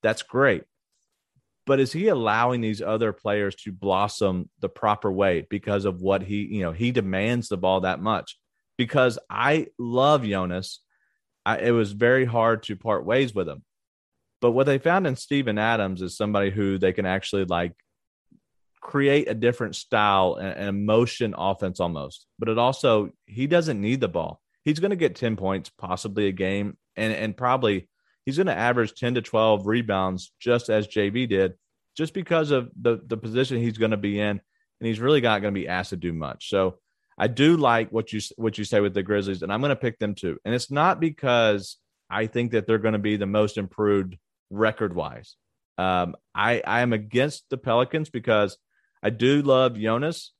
[0.04, 0.64] That's great.
[1.66, 6.24] But is he allowing these other players to blossom the proper way because of what
[6.24, 8.38] he, you know, he demands the ball that much?
[8.80, 10.80] Because I love Jonas.
[11.46, 13.64] I, it was very hard to part ways with him.
[14.40, 17.74] But what they found in Steven Adams is somebody who they can actually like
[18.82, 22.26] create a different style and, and motion offense almost.
[22.40, 24.42] But it also he doesn't need the ball.
[24.64, 27.90] He's going to get 10 points possibly a game and and probably
[28.26, 31.56] he's going to average 10 to 12 rebounds just as JV did
[31.98, 34.40] just because of the the position he's going to be in
[34.80, 36.50] and he's really not going to be asked to do much.
[36.50, 36.80] So
[37.20, 39.76] I do like what you what you say with the Grizzlies and I'm going to
[39.76, 40.38] pick them too.
[40.46, 41.78] And it's not because
[42.10, 44.18] I think that they're going to be the most improved
[44.50, 45.36] record wise.
[45.78, 48.58] Um, I I am against the Pelicans because
[49.04, 50.34] I do love Jonas.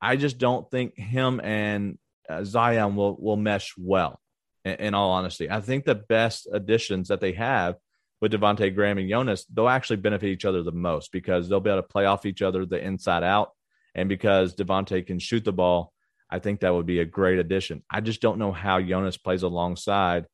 [0.00, 4.20] I just don't think him and uh, Zion will will mesh well.
[4.64, 7.76] In, in, all honesty, I think the best additions that they have
[8.22, 11.68] with Devonte Graham and Jonas, they'll actually benefit each other the most because they'll be
[11.68, 13.50] able to play off each other the inside out,
[13.94, 15.93] and because Devonte can shoot the ball,
[16.30, 17.82] I think that would be a great addition.
[17.90, 20.26] I just don't know how Jonas plays alongside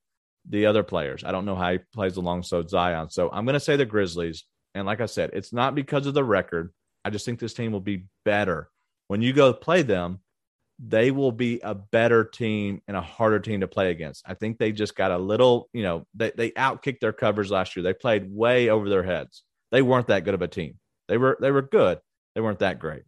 [0.49, 1.25] the other players.
[1.25, 3.11] I don't know how he plays alongside Zion.
[3.11, 4.45] So I'm going to say the Grizzlies.
[4.75, 6.73] And like I said, it's not because of the record.
[7.05, 8.69] I just think this team will be better.
[9.09, 10.21] When you go play them,
[10.83, 14.23] they will be a better team and a harder team to play against.
[14.27, 17.77] I think they just got a little, you know, they, they outkicked their covers last
[17.77, 17.83] year.
[17.83, 19.43] They played way over their heads.
[19.73, 20.79] They weren't that good of a team.
[21.09, 21.99] They were they were good.
[22.35, 23.03] They weren't that great.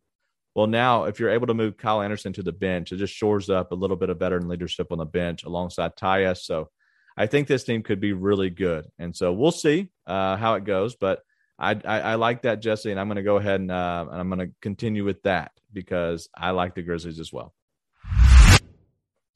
[0.54, 3.48] Well, now if you're able to move Kyle Anderson to the bench, it just shores
[3.48, 6.42] up a little bit of veteran leadership on the bench alongside Tyus.
[6.42, 6.68] So
[7.16, 8.86] I think this team could be really good.
[8.98, 10.94] And so we'll see uh, how it goes.
[10.94, 11.20] But
[11.58, 14.20] I, I, I, like that, Jesse, and I'm going to go ahead and, uh, and
[14.20, 17.54] I'm going to continue with that because I like the Grizzlies as well.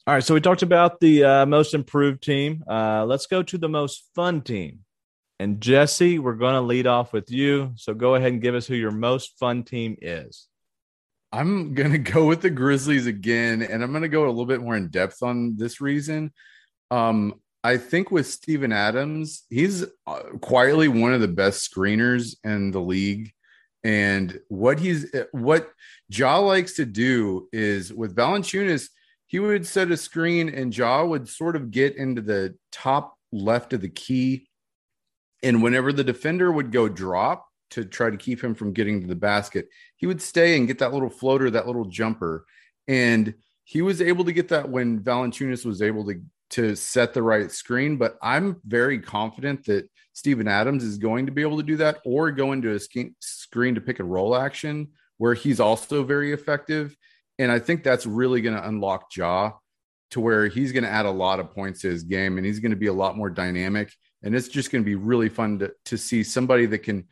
[0.05, 2.63] All right, so we talked about the uh, most improved team.
[2.67, 4.79] Uh, let's go to the most fun team.
[5.39, 7.73] And Jesse, we're going to lead off with you.
[7.75, 10.47] So go ahead and give us who your most fun team is.
[11.31, 14.45] I'm going to go with the Grizzlies again, and I'm going to go a little
[14.45, 16.31] bit more in depth on this reason.
[16.91, 22.71] Um, I think with Steven Adams, he's uh, quietly one of the best screeners in
[22.71, 23.31] the league.
[23.83, 25.71] And what he's what
[26.09, 28.89] Ja likes to do is with Valanciunas,
[29.27, 33.73] he would set a screen and Ja would sort of get into the top left
[33.73, 34.47] of the key.
[35.43, 39.07] And whenever the defender would go drop to try to keep him from getting to
[39.07, 42.45] the basket, he would stay and get that little floater, that little jumper.
[42.87, 43.33] And
[43.63, 47.51] he was able to get that when Valanciunas was able to to set the right
[47.51, 51.77] screen, but I'm very confident that Steven Adams is going to be able to do
[51.77, 52.79] that or go into a
[53.19, 56.95] screen to pick a roll action where he's also very effective.
[57.37, 59.53] And I think that's really going to unlock Ja
[60.11, 62.59] to where he's going to add a lot of points to his game and he's
[62.59, 63.93] going to be a lot more dynamic.
[64.23, 67.07] And it's just going to be really fun to, to see somebody that can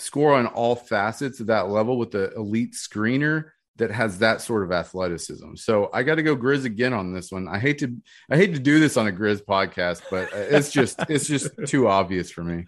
[0.00, 4.62] score on all facets of that level with the elite screener that has that sort
[4.62, 5.54] of athleticism.
[5.56, 7.48] So I got to go Grizz again on this one.
[7.48, 7.96] I hate to
[8.30, 11.88] I hate to do this on a Grizz podcast, but it's just it's just too
[11.88, 12.66] obvious for me.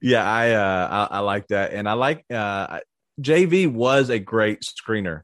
[0.00, 2.80] Yeah, I uh I, I like that, and I like uh
[3.20, 5.22] JV was a great screener,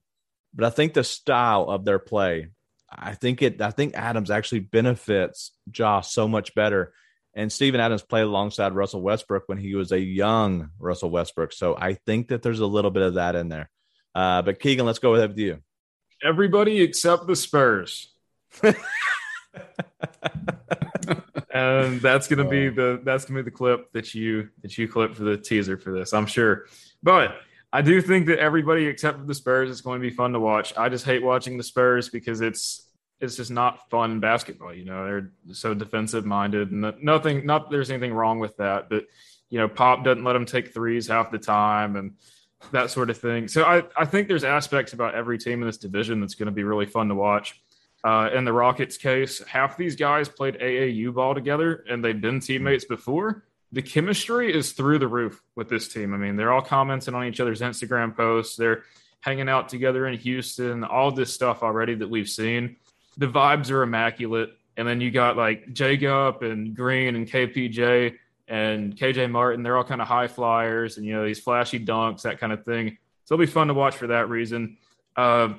[0.54, 2.48] but I think the style of their play,
[2.88, 6.92] I think it I think Adams actually benefits Josh so much better.
[7.34, 11.52] And Steven Adams played alongside Russell Westbrook when he was a young Russell Westbrook.
[11.52, 13.70] So I think that there's a little bit of that in there.
[14.14, 15.60] Uh, but Keegan, let's go with you.
[16.22, 18.12] Everybody except the Spurs.
[21.50, 25.14] and that's gonna be the that's gonna be the clip that you that you clip
[25.14, 26.66] for the teaser for this, I'm sure.
[27.02, 27.36] But
[27.72, 30.40] I do think that everybody except for the Spurs is going to be fun to
[30.40, 30.76] watch.
[30.76, 32.87] I just hate watching the Spurs because it's
[33.20, 34.72] it's just not fun basketball.
[34.72, 37.46] You know, they're so defensive minded, and nothing.
[37.46, 39.04] Not there's anything wrong with that, but
[39.50, 42.14] you know, Pop doesn't let them take threes half the time, and
[42.72, 43.48] that sort of thing.
[43.48, 46.52] So I, I think there's aspects about every team in this division that's going to
[46.52, 47.60] be really fun to watch.
[48.04, 52.40] Uh, in the Rockets case, half these guys played AAU ball together and they've been
[52.40, 53.44] teammates before.
[53.72, 56.14] The chemistry is through the roof with this team.
[56.14, 58.56] I mean, they're all commenting on each other's Instagram posts.
[58.56, 58.84] They're
[59.20, 62.76] hanging out together in Houston, all this stuff already that we've seen.
[63.18, 64.50] The vibes are immaculate.
[64.76, 68.14] And then you got like Jay Jacob and Green and KPJ
[68.46, 69.62] and KJ Martin.
[69.62, 72.64] They're all kind of high flyers and, you know, these flashy dunks, that kind of
[72.64, 72.96] thing.
[73.24, 74.78] So it'll be fun to watch for that reason.
[75.16, 75.54] Uh,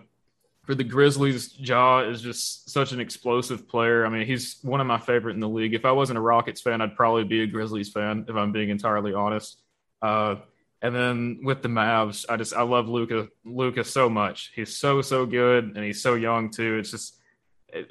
[0.63, 4.05] for the Grizzlies, Ja is just such an explosive player.
[4.05, 5.73] I mean, he's one of my favorite in the league.
[5.73, 8.69] If I wasn't a Rockets fan, I'd probably be a Grizzlies fan, if I'm being
[8.69, 9.59] entirely honest.
[10.01, 10.35] Uh,
[10.81, 14.51] and then with the Mavs, I just I love Luka Luka so much.
[14.55, 16.77] He's so so good, and he's so young too.
[16.77, 17.17] It's just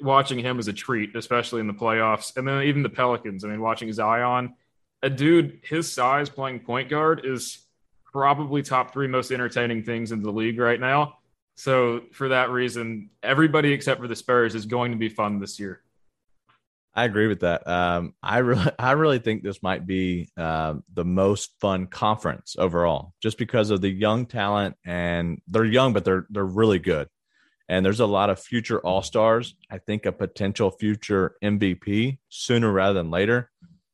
[0.01, 2.35] watching him is a treat, especially in the playoffs.
[2.37, 3.43] And then even the Pelicans.
[3.43, 4.55] I mean, watching Zion,
[5.01, 7.65] a dude his size playing point guard is
[8.11, 11.15] probably top three most entertaining things in the league right now.
[11.55, 15.59] So for that reason, everybody except for the Spurs is going to be fun this
[15.59, 15.81] year.
[16.95, 17.67] I agree with that.
[17.67, 23.13] Um, I really, I really think this might be uh, the most fun conference overall,
[23.21, 27.07] just because of the young talent, and they're young, but they're they're really good.
[27.69, 29.55] And there's a lot of future All Stars.
[29.69, 33.51] I think a potential future MVP sooner rather than later.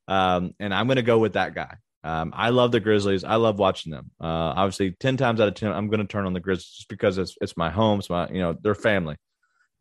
[0.07, 1.75] Um, and I'm going to go with that guy.
[2.03, 3.23] Um, I love the Grizzlies.
[3.23, 4.11] I love watching them.
[4.21, 6.87] Uh, obviously, ten times out of ten, I'm going to turn on the Grizzlies just
[6.87, 7.99] because it's it's my home.
[7.99, 9.17] It's my you know their family.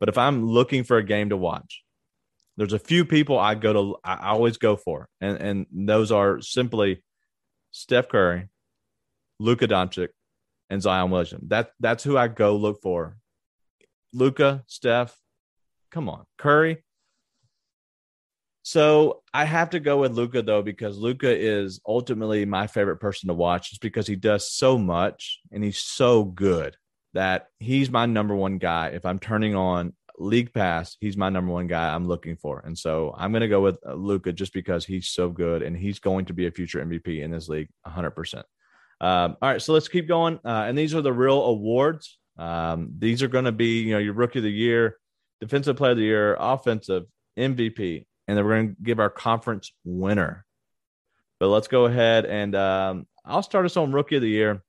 [0.00, 1.84] But if I'm looking for a game to watch,
[2.56, 3.96] there's a few people I go to.
[4.02, 7.02] I always go for, and and those are simply
[7.72, 8.48] Steph Curry,
[9.38, 10.08] Luka Doncic,
[10.70, 11.46] and Zion Williamson.
[11.48, 13.18] That that's who I go look for
[14.14, 15.18] Luka, Steph,
[15.90, 16.84] come on, Curry.
[18.62, 23.28] So I have to go with Luka though because Luka is ultimately my favorite person
[23.28, 26.76] to watch, just because he does so much and he's so good
[27.12, 28.88] that he's my number one guy.
[28.88, 32.78] If I'm turning on League Pass, he's my number one guy I'm looking for, and
[32.78, 36.24] so I'm going to go with Luka just because he's so good and he's going
[36.26, 38.06] to be a future MVP in this league, 100.
[38.06, 38.46] Um, percent
[39.00, 42.18] All right, so let's keep going, uh, and these are the real awards.
[42.38, 44.98] Um, these are going to be, you know, your rookie of the year,
[45.40, 47.04] defensive player of the year, offensive
[47.38, 50.44] MVP, and then we're going to give our conference winner.
[51.40, 54.62] But let's go ahead and um, I'll start us on rookie of the year.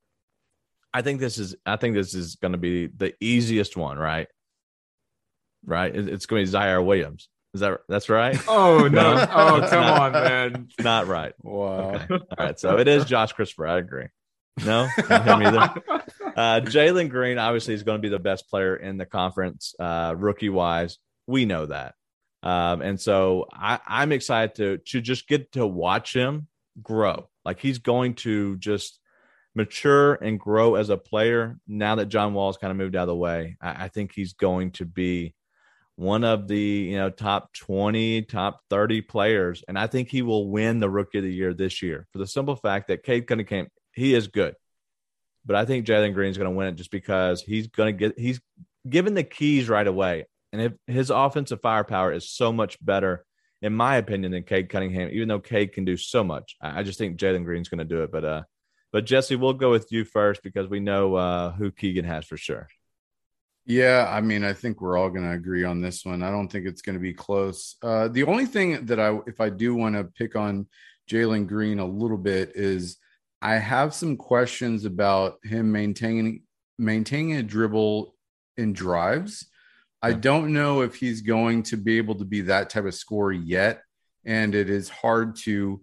[0.93, 4.27] I think this is, I think this is going to be the easiest one, right?
[5.65, 5.95] Right?
[5.95, 7.29] It's going to be Ziaire Williams.
[7.55, 8.37] Is that that's right?
[8.49, 9.13] Oh no!
[9.31, 10.67] Oh come on, man!
[10.77, 11.31] Not right.
[11.41, 11.93] Wow.
[11.93, 12.13] Okay.
[12.13, 12.59] All right.
[12.59, 13.65] So it is Josh Christopher.
[13.67, 14.07] I agree.
[14.65, 15.73] No, him either.
[16.35, 20.13] Uh, Jalen Green obviously is going to be the best player in the conference, uh,
[20.17, 20.97] rookie wise.
[21.27, 21.95] We know that,
[22.43, 26.47] um, and so I, I'm excited to to just get to watch him
[26.81, 27.29] grow.
[27.43, 28.99] Like he's going to just
[29.55, 33.07] mature and grow as a player now that John Wall's kind of moved out of
[33.07, 33.55] the way.
[33.61, 35.33] I, I think he's going to be
[35.95, 40.49] one of the you know top 20 top 30 players and i think he will
[40.49, 43.67] win the rookie of the year this year for the simple fact that cade cunningham
[43.95, 44.55] he is good.
[45.45, 48.19] But I think Jalen Green's going to win it just because he's going to get
[48.19, 48.41] he's
[48.89, 53.25] given the keys right away, and if his offensive firepower is so much better,
[53.61, 55.09] in my opinion, than Cade Cunningham.
[55.11, 57.85] Even though Cade can do so much, I, I just think Jalen Green's going to
[57.85, 58.11] do it.
[58.11, 58.43] But uh,
[58.91, 62.37] but Jesse, we'll go with you first because we know uh, who Keegan has for
[62.37, 62.67] sure.
[63.65, 66.21] Yeah, I mean, I think we're all going to agree on this one.
[66.21, 67.75] I don't think it's going to be close.
[67.81, 70.67] Uh, the only thing that I, if I do want to pick on
[71.09, 72.97] Jalen Green a little bit, is
[73.45, 76.41] I have some questions about him maintaining
[76.79, 78.15] maintaining a dribble
[78.57, 79.45] in drives.
[80.01, 83.33] I don't know if he's going to be able to be that type of scorer
[83.33, 83.83] yet,
[84.25, 85.79] and it is hard to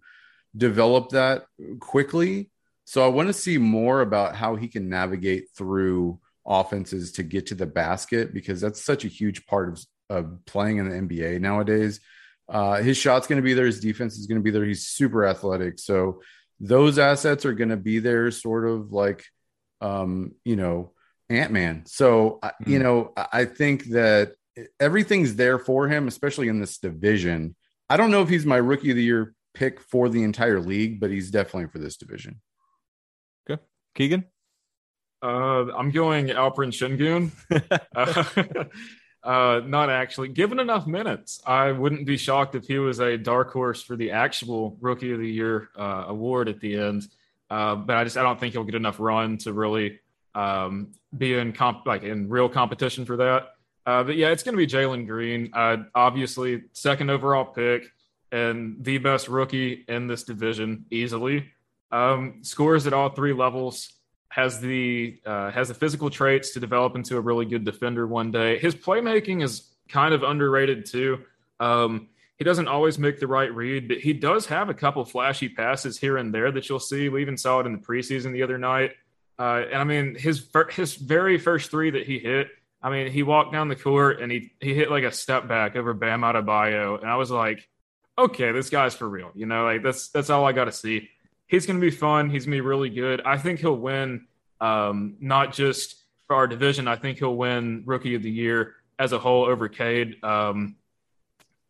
[0.57, 1.45] develop that
[1.79, 2.51] quickly.
[2.85, 7.47] So I want to see more about how he can navigate through offenses to get
[7.47, 11.41] to the basket because that's such a huge part of, of playing in the NBA
[11.41, 12.01] nowadays.
[12.49, 14.65] Uh, his shot's going to be there, his defense is going to be there.
[14.65, 16.21] He's super athletic, so
[16.63, 19.27] those assets are going to be there sort of like
[19.83, 20.93] um you know
[21.29, 21.85] ant-man.
[21.87, 22.53] So mm.
[22.67, 24.35] you know i think that
[24.79, 27.57] everything's there for him especially in this division.
[27.91, 31.01] I don't know if he's my rookie of the year pick for the entire league
[31.01, 32.41] but he's definitely for this division.
[33.51, 33.61] Okay.
[33.95, 34.25] Keegan?
[35.23, 37.31] Uh, I'm going Alperen Sengun
[37.95, 38.65] uh,
[39.23, 40.29] Uh, not actually.
[40.29, 44.11] Given enough minutes, I wouldn't be shocked if he was a dark horse for the
[44.11, 47.07] actual Rookie of the Year uh, award at the end.
[47.49, 50.01] Uh, but I just I don't think he'll get enough run to really
[50.35, 53.55] um, be in comp like in real competition for that.
[53.87, 55.51] Uh, but yeah, it's going to be Jalen Green.
[55.53, 57.85] Uh, obviously, second overall pick
[58.33, 61.51] and the best rookie in this division easily.
[61.91, 63.93] Um, scores at all three levels
[64.33, 68.31] has the uh, has the physical traits to develop into a really good defender one
[68.31, 68.59] day.
[68.59, 71.21] His playmaking is kind of underrated too.
[71.61, 72.09] Um,
[72.39, 75.99] he doesn't always make the right read, but he does have a couple flashy passes
[75.99, 77.11] here and there that you'll see.
[77.11, 78.93] We even saw it in the preseason the other night.
[79.39, 82.49] Uh, and I mean, his his very first three that he hit,
[82.83, 85.77] I mean, he walked down the court and he he hit like a step back
[85.77, 87.69] over Bam Adebayo, and I was like,
[88.17, 89.31] okay, this guy's for real.
[89.35, 91.11] You know, like that's that's all I got to see
[91.53, 92.31] he's going to be fun.
[92.31, 93.21] He's going to be really good.
[93.27, 94.27] I think he'll win
[94.61, 95.97] um, not just
[96.27, 99.69] for our division, I think he'll win Rookie of the Year as a whole over
[99.69, 100.17] Cade.
[100.25, 100.77] Um,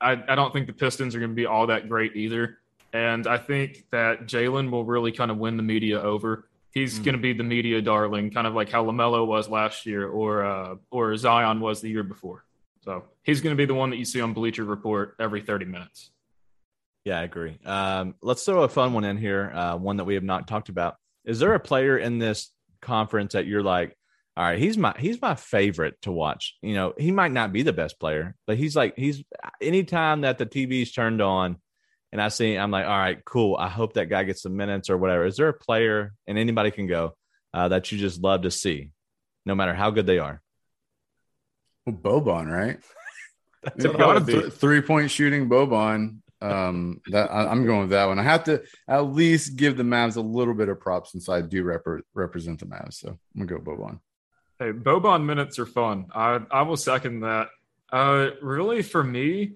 [0.00, 2.58] I, I don't think the Pistons are going to be all that great either.
[2.92, 6.48] And I think that Jalen will really kind of win the media over.
[6.70, 7.04] He's mm.
[7.04, 10.44] going to be the media darling, kind of like how LaMelo was last year or
[10.44, 12.44] uh, or Zion was the year before.
[12.82, 15.64] So he's going to be the one that you see on Bleacher Report every 30
[15.64, 16.10] minutes.
[17.04, 17.58] Yeah, I agree.
[17.64, 20.68] Um, let's throw a fun one in here, uh, one that we have not talked
[20.68, 20.96] about.
[21.24, 22.50] Is there a player in this
[22.80, 23.96] conference that you're like,
[24.36, 26.56] all right, he's my he's my favorite to watch.
[26.62, 29.22] You know, he might not be the best player, but he's like he's
[29.60, 31.58] anytime that the TV's turned on
[32.12, 33.56] and I see I'm like, all right, cool.
[33.56, 35.26] I hope that guy gets some minutes or whatever.
[35.26, 37.14] Is there a player and anybody can go
[37.52, 38.92] uh, that you just love to see,
[39.44, 40.40] no matter how good they are?
[41.84, 42.78] Well, Boban, right?
[43.62, 46.21] That's yeah, th- three point shooting Boban.
[46.42, 48.18] Um, that I, am going with that one.
[48.18, 51.40] I have to at least give the Mavs a little bit of props since I
[51.40, 52.94] do rep- represent the Mavs.
[52.94, 54.00] So I'm gonna go Boban.
[54.58, 56.06] Hey, Boban minutes are fun.
[56.14, 57.48] I I will second that.
[57.92, 59.52] Uh, really, for me,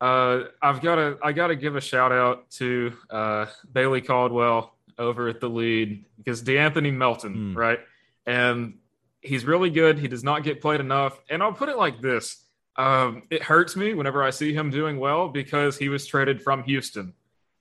[0.00, 4.74] uh, I've got to I got to give a shout out to uh, Bailey Caldwell
[4.98, 7.56] over at the lead because De'Anthony Melton, mm.
[7.56, 7.80] right?
[8.26, 8.78] And
[9.20, 9.98] he's really good.
[9.98, 11.20] He does not get played enough.
[11.28, 12.42] And I'll put it like this:
[12.76, 16.62] um, it hurts me whenever I see him doing well because he was traded from
[16.64, 17.14] Houston,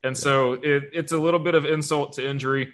[0.04, 2.74] and so it, it's a little bit of insult to injury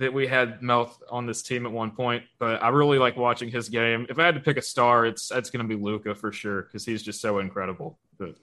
[0.00, 3.50] that we had Melt on this team at one point, but I really like watching
[3.50, 4.06] his game.
[4.08, 6.62] If I had to pick a star, it's it's going to be Luka for sure
[6.62, 7.98] because he's just so incredible.
[8.18, 8.36] But,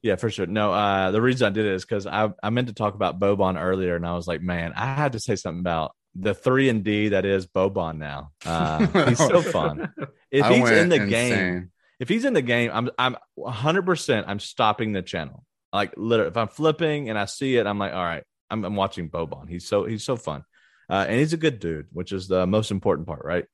[0.00, 0.46] yeah, for sure.
[0.46, 3.20] No, uh, the reason I did it is because I I meant to talk about
[3.20, 6.70] Boban earlier, and I was like, man, I had to say something about the three
[6.70, 8.32] and D that is Boban now.
[8.46, 9.92] Uh, he's so fun.
[10.30, 11.08] If I he's in the insane.
[11.10, 11.70] game,
[12.00, 13.84] if he's in the game, I'm I'm 100.
[13.84, 15.44] percent I'm stopping the channel.
[15.72, 18.76] Like literally, if I'm flipping and I see it, I'm like, all right, I'm, I'm
[18.76, 19.48] watching Boban.
[19.48, 20.44] He's so he's so fun.
[20.90, 23.44] Uh, and he's a good dude, which is the most important part, right?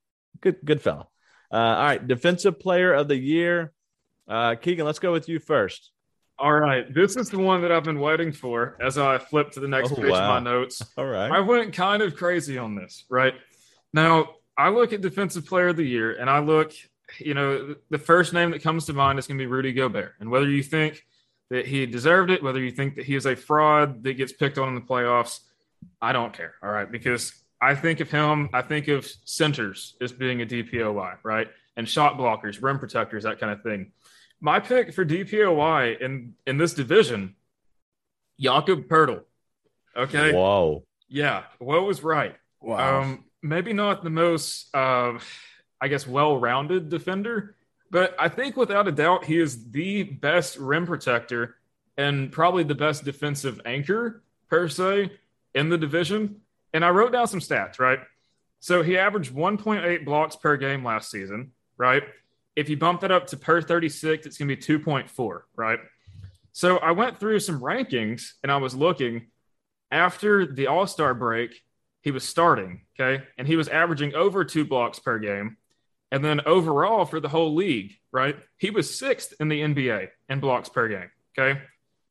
[0.41, 1.11] Good, good fellow.
[1.53, 3.73] Uh, all right, defensive player of the year,
[4.29, 4.87] uh, Keegan.
[4.87, 5.91] Let's go with you first.
[6.39, 8.77] All right, this is the one that I've been waiting for.
[8.81, 10.37] As I flip to the next oh, page wow.
[10.37, 13.05] of my notes, all right, I went kind of crazy on this.
[13.09, 13.35] Right
[13.93, 16.73] now, I look at defensive player of the year, and I look,
[17.19, 20.15] you know, the first name that comes to mind is going to be Rudy Gobert,
[20.21, 21.05] and whether you think
[21.51, 24.59] that he deserved it, whether you think that he is a fraud that gets picked
[24.59, 25.41] on in the playoffs
[26.01, 26.55] I don't care.
[26.63, 26.91] All right.
[26.91, 31.49] Because I think of him, I think of centers as being a DPOY, right?
[31.77, 33.93] And shot blockers, rim protectors, that kind of thing.
[34.41, 37.37] My pick for DPOY in, in this division,
[38.39, 39.23] Jakob Poeltl.
[39.97, 40.33] Okay.
[40.33, 40.85] Whoa.
[41.09, 41.45] Yeah.
[41.59, 42.37] What was right?
[42.61, 43.03] Wow.
[43.03, 45.19] Um, maybe not the most, uh,
[45.85, 47.57] I guess, well rounded defender,
[47.91, 51.57] but I think without a doubt, he is the best rim protector
[51.99, 55.13] and probably the best defensive anchor per se
[55.55, 56.41] in the division.
[56.73, 57.99] And I wrote down some stats, right?
[58.61, 62.03] So he averaged 1.8 blocks per game last season, right?
[62.57, 65.81] If you bump that up to per 36, it's going to be 2.4, right?
[66.53, 69.27] So I went through some rankings and I was looking
[69.91, 71.63] after the All Star break,
[72.01, 73.25] he was starting, okay?
[73.39, 75.59] And he was averaging over two blocks per game.
[76.15, 78.37] And then overall for the whole league, right?
[78.57, 81.61] He was sixth in the NBA in blocks per game, okay?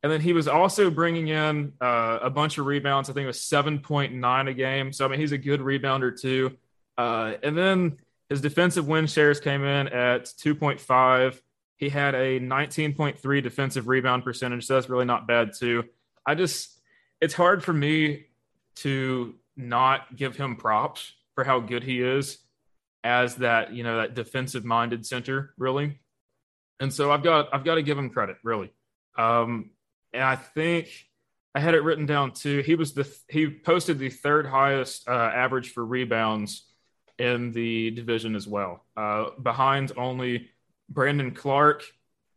[0.03, 3.09] And then he was also bringing in uh, a bunch of rebounds.
[3.09, 4.91] I think it was 7.9 a game.
[4.91, 6.57] So, I mean, he's a good rebounder too.
[6.97, 7.95] Uh, and then
[8.27, 11.39] his defensive win shares came in at 2.5.
[11.77, 14.65] He had a 19.3 defensive rebound percentage.
[14.65, 15.85] So that's really not bad too.
[16.27, 16.77] I just,
[17.21, 18.25] it's hard for me
[18.77, 22.39] to not give him props for how good he is
[23.03, 25.99] as that, you know, that defensive minded center, really.
[26.79, 28.71] And so I've got, I've got to give him credit, really.
[29.17, 29.71] Um,
[30.13, 30.89] and I think
[31.55, 32.59] I had it written down too.
[32.59, 36.65] He was the he posted the third highest uh, average for rebounds
[37.19, 40.49] in the division as well, uh, behind only
[40.89, 41.83] Brandon Clarke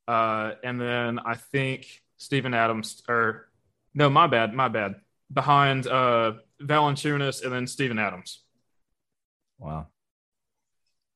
[0.09, 1.87] uh, and then I think
[2.17, 3.03] Steven Adams.
[3.09, 3.49] Or
[3.95, 4.97] no, my bad, my bad.
[5.33, 8.43] Behind uh, Valanciunas and then Steven Adams.
[9.59, 9.89] Wow.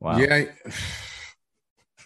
[0.01, 0.18] Wow.
[0.18, 0.44] Yeah.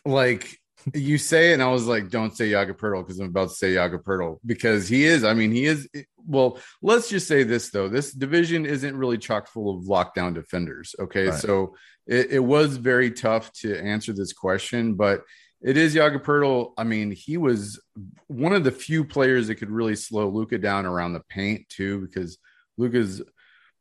[0.04, 0.60] Like
[0.92, 3.74] you say and I was like, don't say Jakob Poeltl because I'm about to say
[3.74, 5.24] Jakob Poeltl because he is.
[5.24, 5.88] I mean, he is.
[6.26, 10.94] Well, let's just say this though: this division isn't really chock full of lockdown defenders.
[10.98, 11.40] Okay, right.
[11.40, 11.74] so
[12.06, 15.22] it, it, was very tough to answer this question, but
[15.62, 16.72] it is Jakob Poeltl.
[16.76, 17.80] I mean, he was
[18.26, 22.00] one of the few players that could really slow Luka down around the paint too,
[22.00, 22.36] because
[22.76, 23.22] Luka's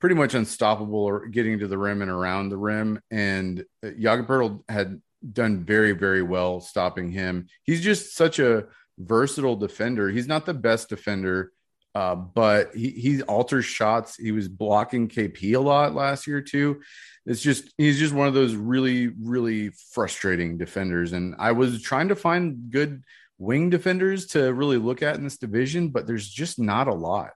[0.03, 2.99] pretty much unstoppable or getting to the rim and around the rim.
[3.09, 3.63] And
[3.97, 5.01] Jakob had
[5.31, 7.47] done very, very well stopping him.
[7.63, 8.65] He's just such a
[8.97, 10.09] versatile defender.
[10.09, 11.53] He's not the best defender
[11.95, 14.17] Uh, but he, he alters shots.
[14.17, 16.81] He was blocking KP a lot last year too.
[17.25, 21.13] It's just he's just one of those really really frustrating defenders.
[21.13, 23.03] And I was trying to find good
[23.37, 27.31] wing defenders to really look at in this division, but there's just not a lot.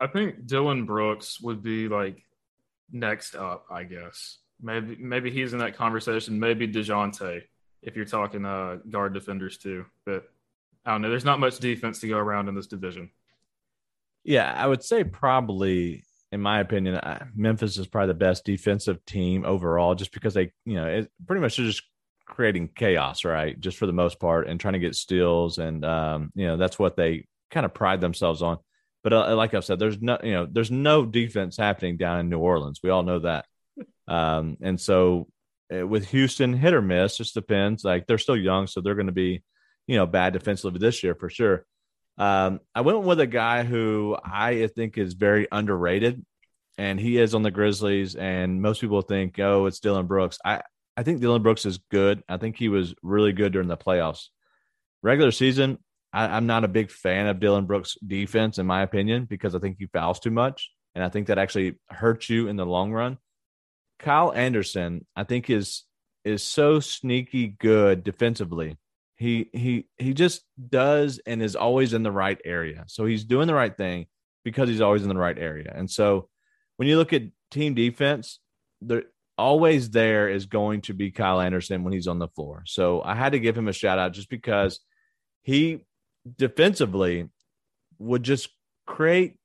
[0.00, 2.22] I think Dillon Brooks would be like
[2.90, 4.38] next up, I guess.
[4.60, 6.38] Maybe maybe he's in that conversation.
[6.38, 7.42] Maybe Dejounte,
[7.82, 9.86] if you're talking uh, guard defenders too.
[10.04, 10.24] But
[10.84, 11.10] I don't know.
[11.10, 13.10] There's not much defense to go around in this division.
[14.24, 17.00] Yeah, I would say probably, in my opinion,
[17.34, 21.40] Memphis is probably the best defensive team overall, just because they, you know, it pretty
[21.40, 21.82] much they're just
[22.26, 23.58] creating chaos, right?
[23.58, 26.78] Just for the most part, and trying to get steals, and um, you know, that's
[26.78, 28.58] what they kind of pride themselves on.
[29.08, 32.28] But uh, like I've said, there's no, you know, there's no defense happening down in
[32.28, 32.80] New Orleans.
[32.82, 33.46] We all know that,
[34.06, 35.28] um, and so
[35.74, 37.84] uh, with Houston, hit or miss, just depends.
[37.84, 39.42] Like they're still young, so they're going to be,
[39.86, 41.64] you know, bad defensively this year for sure.
[42.18, 46.22] Um, I went with a guy who I think is very underrated,
[46.76, 48.14] and he is on the Grizzlies.
[48.14, 50.38] And most people think, oh, it's Dillon Brooks.
[50.44, 50.60] I,
[50.98, 52.22] I think Dillon Brooks is good.
[52.28, 54.26] I think he was really good during the playoffs.
[55.02, 55.78] Regular season,
[56.26, 59.58] I, am not a big fan of Dillon Brooks' defense, in my opinion, because I
[59.58, 60.70] think he fouls too much.
[60.94, 63.18] And I think that actually hurts you in the long run.
[63.98, 65.84] Kyle Anderson, I think, is
[66.24, 68.76] is so sneaky good defensively
[69.18, 72.84] he he he just does and is always in the right area.
[72.86, 74.06] So he's doing the right thing
[74.44, 75.72] because he's always in the right area.
[75.74, 76.28] And so
[76.76, 78.38] when you look at team defense,
[78.80, 79.04] the
[79.36, 82.62] always there is going to be Kyle Anderson when he's on the floor.
[82.66, 84.80] So I had to give him a shout out just because
[85.42, 85.84] he
[86.36, 87.28] defensively
[87.98, 88.48] would just
[88.86, 89.36] create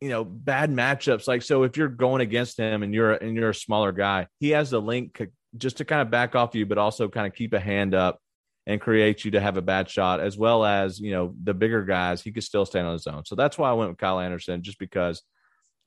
[0.00, 3.50] you know bad matchups like so if you're going against him and you're and you're
[3.50, 5.20] a smaller guy he has the link
[5.56, 8.20] just to kind of back off you but also kind of keep a hand up
[8.68, 11.82] and create you to have a bad shot, as well as you know the bigger
[11.84, 12.20] guys.
[12.20, 13.24] He could still stand on his own.
[13.24, 15.22] So that's why I went with Kyle Anderson, just because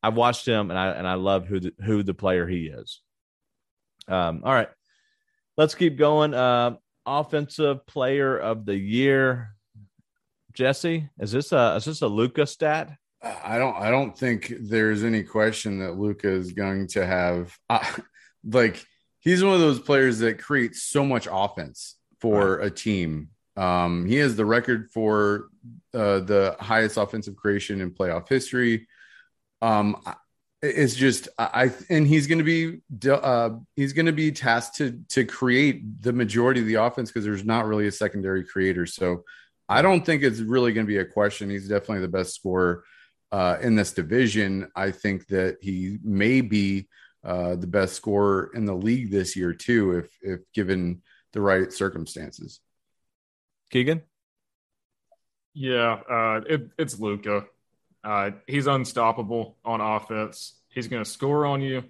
[0.02, 3.02] I've watched him and I and I love who the, who the player he is.
[4.08, 4.70] Um, all right,
[5.58, 6.34] let's keep going.
[6.34, 9.56] Uh, offensive player of the year,
[10.54, 11.10] Jesse.
[11.20, 12.98] Is this a is this a Luka stat?
[13.22, 17.86] I don't I don't think there's any question that Luka is going to have uh,
[18.44, 18.86] like
[19.20, 22.68] he's one of those players that creates so much offense for right.
[22.68, 23.30] a team.
[23.58, 25.50] Um, he has the record for
[25.94, 28.88] uh, the highest offensive creation in playoff history.
[29.62, 29.98] Um,
[30.62, 35.00] it's just I and he's going to be uh, he's going to be tasked to
[35.10, 38.86] to create the majority of the offense because there's not really a secondary creator.
[38.86, 39.24] So
[39.72, 41.50] I don't think it's really going to be a question.
[41.50, 42.84] He's definitely the best scorer
[43.32, 44.70] uh, in this division.
[44.76, 46.90] I think that he may be
[47.24, 51.02] uh, the best scorer in the league this year too, if if given
[51.32, 52.60] the right circumstances.
[53.70, 54.02] Keegan?
[55.54, 57.46] Yeah, uh, it, it's Luka.
[58.04, 60.60] Uh, he's unstoppable on offense.
[60.70, 61.84] He's going to score on you.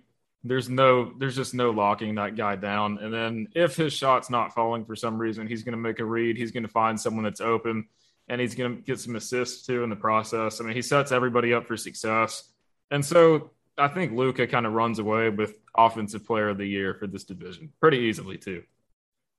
[0.43, 2.97] There's no, there's just no locking that guy down.
[2.97, 6.05] And then if his shot's not falling for some reason, he's going to make a
[6.05, 6.37] read.
[6.37, 7.87] He's going to find someone that's open,
[8.27, 10.59] and he's going to get some assists too in the process.
[10.59, 12.49] I mean, he sets everybody up for success.
[12.89, 16.93] And so I think luka kind of runs away with offensive player of the year
[16.93, 18.63] for this division pretty easily too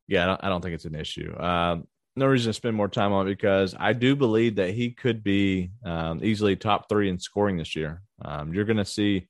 [0.09, 1.35] yeah, I don't, I don't think it's an issue.
[1.39, 1.87] Um,
[2.17, 5.25] no reason to spend more time on it because I do believe that he could
[5.25, 8.03] be um, easily top three in scoring this year.
[8.23, 9.29] Um, you're going to see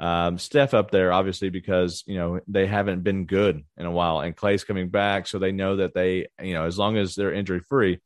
[0.00, 4.20] um, Steph up there, obviously, because you know they haven't been good in a while,
[4.20, 7.32] and Clay's coming back, so they know that they, you know, as long as they're
[7.32, 8.00] injury free,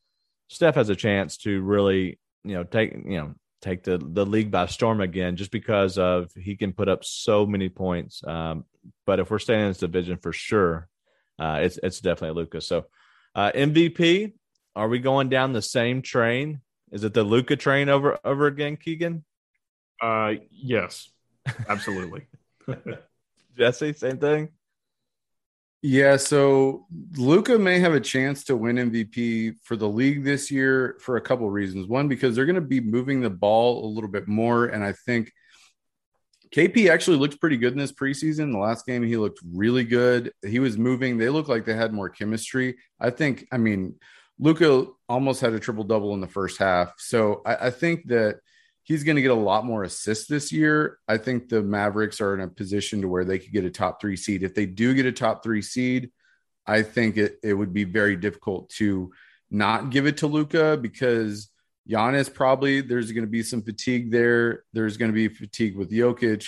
[0.48, 4.50] Steph has a chance to really, you know, take, you know, take the the league
[4.50, 8.22] by storm again, just because of he can put up so many points.
[8.26, 8.64] Um,
[9.04, 10.88] but if we're staying in this division for sure,
[11.38, 12.62] uh, it's it's definitely Luka.
[12.62, 12.86] So
[13.34, 14.32] uh, MVP,
[14.74, 16.62] are we going down the same train?
[16.90, 19.24] Is it the Luka train over over again, Keegan?
[20.00, 21.10] Uh, yes,
[21.68, 22.26] absolutely.
[23.56, 24.48] Jesse, same thing.
[25.84, 26.86] Yeah, so
[27.16, 31.20] Luka may have a chance to win MVP for the league this year for a
[31.20, 31.88] couple of reasons.
[31.88, 34.92] One, because they're going to be moving the ball a little bit more, and I
[34.92, 35.32] think
[36.54, 38.52] KP actually looked pretty good in this preseason.
[38.52, 40.32] The last game, he looked really good.
[40.46, 41.18] He was moving.
[41.18, 42.76] They looked like they had more chemistry.
[43.00, 43.96] I think, I mean,
[44.38, 46.92] Luka almost had a triple double in the first half.
[46.98, 48.40] So I, I think that
[48.84, 50.98] he's going to get a lot more assists this year.
[51.06, 54.00] I think the Mavericks are in a position to where they could get a top
[54.00, 54.42] three seed.
[54.42, 56.10] If they do get a top three seed,
[56.66, 59.12] I think it, it would be very difficult to
[59.50, 61.50] not give it to Luka because
[61.88, 64.64] Giannis probably there's going to be some fatigue there.
[64.72, 66.46] There's going to be fatigue with Jokic.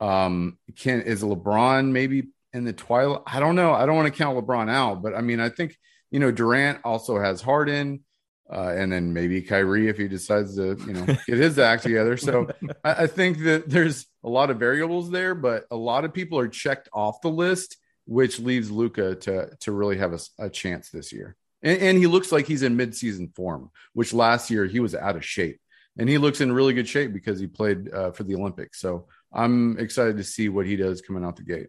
[0.00, 3.22] Um, can is LeBron maybe in the twilight?
[3.26, 3.72] I don't know.
[3.72, 5.76] I don't want to count LeBron out, but I mean, I think
[6.10, 8.04] you know Durant also has Harden.
[8.50, 12.16] Uh, and then maybe Kyrie if he decides to, you know, get his act together.
[12.16, 12.48] So
[12.84, 16.38] I, I, think that there's a lot of variables there, but a lot of people
[16.38, 20.90] are checked off the list, which leaves Luka to to really have a, a chance
[20.90, 21.36] this year.
[21.62, 25.16] And, and, he looks like he's in midseason form, which last year he was out
[25.16, 25.60] of shape,
[25.98, 28.80] and he looks in really good shape because he played uh, for the Olympics.
[28.80, 31.68] So I'm excited to see what he does coming out the gate.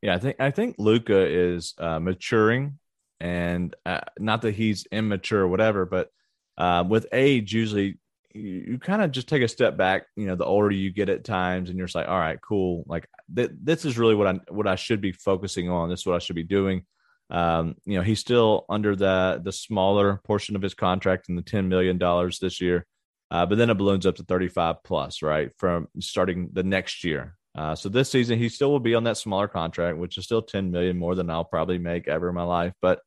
[0.00, 2.78] Yeah, I think I think Luka is uh, maturing
[3.20, 6.10] and uh, not that he's immature or whatever, but
[6.56, 7.98] uh, with age, usually
[8.34, 10.06] you, you kind of just take a step back.
[10.16, 12.84] You know, the older you get at times, and you're just like, all right, cool.
[12.86, 15.88] Like th- this is really what I what I should be focusing on.
[15.88, 16.84] This is what I should be doing.
[17.30, 21.42] Um, you know, he's still under the the smaller portion of his contract and the
[21.42, 22.86] ten million dollars this year,
[23.30, 27.04] uh, but then it balloons up to thirty five plus, right, from starting the next
[27.04, 27.36] year.
[27.56, 30.42] Uh, so this season he still will be on that smaller contract, which is still
[30.42, 32.72] 10 million more than I'll probably make ever in my life.
[32.80, 33.00] But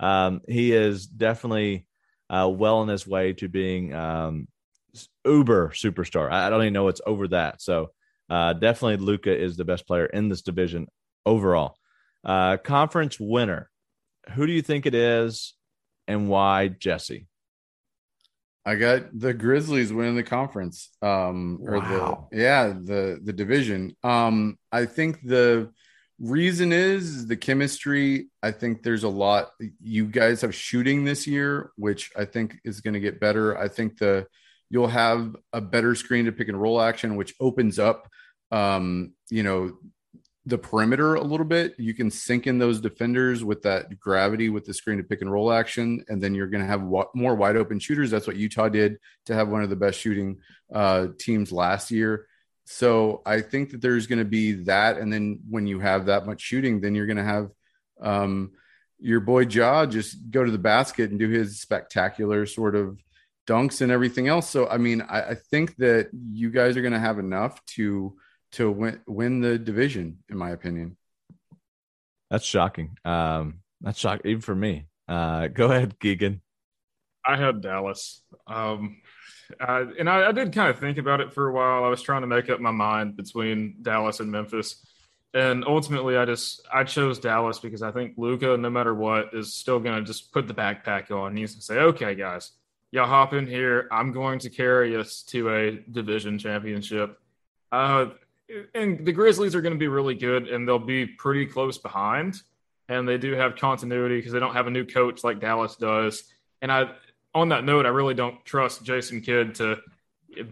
[0.00, 1.86] um, he is definitely
[2.28, 4.48] uh, well on his way to being um,
[5.24, 6.30] uber superstar.
[6.30, 7.62] I, I, don't even know what's over that.
[7.62, 7.90] So
[8.28, 10.88] uh, definitely Luka is the best player in this division
[11.24, 11.76] overall.
[12.24, 13.70] Uh, conference winner.
[14.34, 15.54] Who do you think it is,
[16.08, 17.28] and why, Jesse?
[18.64, 20.90] I got the Grizzlies winning the conference.
[21.00, 22.28] Um, or wow.
[22.30, 23.96] the yeah the the division.
[24.02, 25.70] Um, I think the
[26.18, 28.28] reason is the chemistry.
[28.42, 29.50] I think there's a lot.
[29.80, 33.56] You guys have shooting this year, which I think is going to get better.
[33.58, 34.26] I think the
[34.70, 38.08] you'll have a better screen to pick and roll action, which opens up,
[38.50, 39.76] um, you know,
[40.44, 41.74] the perimeter a little bit.
[41.78, 45.30] You can sink in those defenders with that gravity with the screen to pick and
[45.30, 48.10] roll action, and then you're going to have more wide open shooters.
[48.10, 50.38] That's what Utah did to have one of the best shooting
[50.72, 52.26] uh, teams last year.
[52.66, 56.26] So I think that there's going to be that, and then when you have that
[56.26, 57.50] much shooting, then you're going to have
[58.00, 58.52] um,
[58.98, 62.98] your boy Ja just go to the basket and do his spectacular sort of
[63.46, 64.50] dunks and everything else.
[64.50, 68.16] So I mean, I, I think that you guys are going to have enough to
[68.52, 70.96] to win win the division, in my opinion.
[72.30, 72.98] That's shocking.
[73.04, 74.86] Um, that's shocking even for me.
[75.08, 76.42] Uh, go ahead, Keegan.
[77.24, 78.22] I had Dallas.
[78.46, 78.98] Um,
[79.60, 81.84] uh, and I, I did kind of think about it for a while.
[81.84, 84.84] I was trying to make up my mind between Dallas and Memphis,
[85.34, 89.54] and ultimately, I just I chose Dallas because I think Luka, no matter what, is
[89.54, 91.36] still going to just put the backpack on.
[91.36, 92.52] He's going to say, "Okay, guys,
[92.90, 93.88] y'all hop in here.
[93.92, 97.18] I'm going to carry us to a division championship."
[97.70, 98.06] Uh,
[98.74, 102.36] and the Grizzlies are going to be really good, and they'll be pretty close behind.
[102.88, 106.22] And they do have continuity because they don't have a new coach like Dallas does.
[106.62, 106.92] And I
[107.36, 109.76] on that note, I really don't trust Jason Kidd to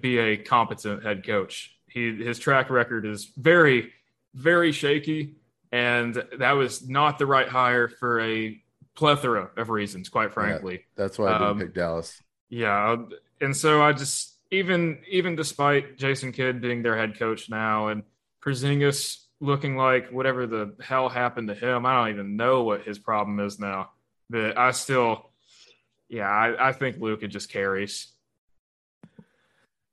[0.01, 1.75] be a competent head coach.
[1.89, 3.91] He his track record is very,
[4.35, 5.37] very shaky,
[5.73, 8.61] and that was not the right hire for a
[8.95, 10.11] plethora of reasons.
[10.11, 12.21] Quite frankly, yeah, that's why I didn't um, pick Dallas.
[12.51, 12.97] Yeah,
[13.41, 18.03] and so I just even even despite Jason Kidd being their head coach now and
[18.43, 22.99] Porzingis looking like whatever the hell happened to him, I don't even know what his
[22.99, 23.93] problem is now.
[24.29, 25.31] But I still
[26.09, 28.13] yeah, I, I think Luka just carries.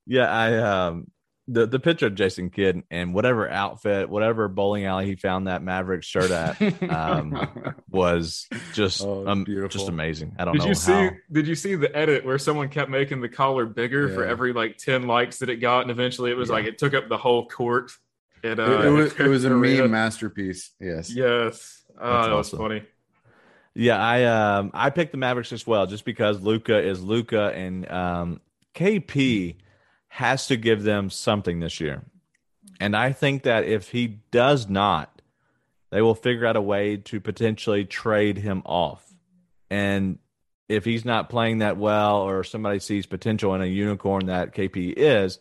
[0.06, 1.08] Yeah, I um
[1.48, 5.62] the the picture of Jason Kidd and whatever outfit, whatever bowling alley he found that
[5.62, 10.36] Maverick shirt at, um, was just oh, um, just amazing.
[10.40, 10.68] I don't did know.
[10.70, 11.10] you see?
[11.32, 14.16] Did you see the edit where someone kept making the collar bigger yeah.
[14.16, 16.56] for every like ten likes that it got, and eventually it was yeah.
[16.56, 17.92] like it took up the whole court.
[18.44, 20.72] It, uh, it, it was it was a meme masterpiece.
[20.80, 21.14] Yes.
[21.14, 21.84] Yes.
[22.00, 22.84] Oh, that was funny.
[23.74, 27.90] Yeah, I um I picked the Mavericks as well, just because Luka is Luka, and
[27.90, 28.42] um,
[28.76, 29.56] KP
[30.10, 32.04] has to give them something this year,
[32.80, 35.22] and I think that if he does not,
[35.90, 39.10] they will figure out a way to potentially trade him off,
[39.70, 40.20] and
[40.68, 44.94] if he's not playing that well, or somebody sees potential in a unicorn that KP
[44.96, 45.40] is,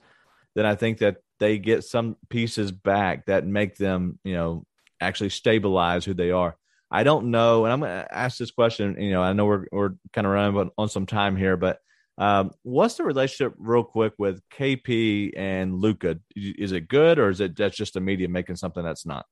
[0.55, 4.67] then I think that they get some pieces back that make them, you know,
[5.01, 6.57] actually stabilize who they are.
[6.91, 9.01] I don't know, and I'm going to ask this question.
[9.01, 11.79] You know, I know we're we're kind of running on some time here, but
[12.19, 16.19] um, what's the relationship, real quick, with KP and Luka?
[16.35, 19.25] Is it good, or is it that's just the media making something that's not?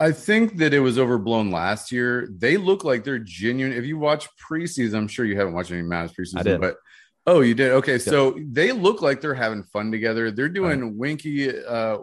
[0.00, 2.28] I think that it was overblown last year.
[2.36, 3.76] They look like they're genuine.
[3.76, 6.76] If you watch preseason, I'm sure you haven't watched any Mavs preseason, but
[7.24, 7.70] Oh, you did.
[7.72, 10.32] Okay, so they look like they're having fun together.
[10.32, 10.92] They're doing right.
[10.92, 11.98] winky, uh,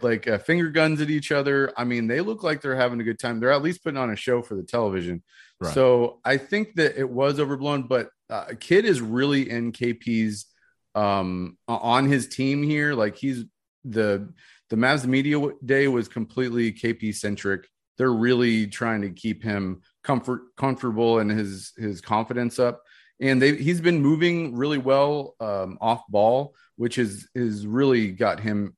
[0.00, 1.72] like uh, finger guns at each other.
[1.76, 3.40] I mean, they look like they're having a good time.
[3.40, 5.24] They're at least putting on a show for the television.
[5.60, 5.74] Right.
[5.74, 10.46] So I think that it was overblown, but uh, Kidd is really in KP's
[10.94, 12.94] um on his team here.
[12.94, 13.44] Like he's
[13.84, 14.32] the
[14.70, 17.68] the Mavs media day was completely KP centric.
[17.98, 22.82] They're really trying to keep him comfort comfortable and his his confidence up
[23.20, 28.40] and they he's been moving really well um, off ball, which is is really got
[28.40, 28.76] him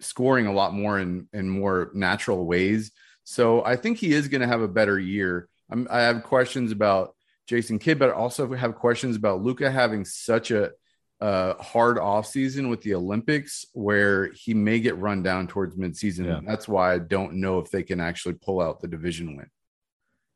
[0.00, 2.92] scoring a lot more in in more natural ways.
[3.24, 5.48] So I think he is going to have a better year.
[5.70, 7.14] I'm, I have questions about
[7.46, 10.72] Jason Kidd, but I also have questions about Luka having such a
[11.20, 16.26] uh, hard off season with the Olympics where he may get run down towards midseason.
[16.26, 16.40] Yeah.
[16.44, 19.50] That's why I don't know if they can actually pull out the division win.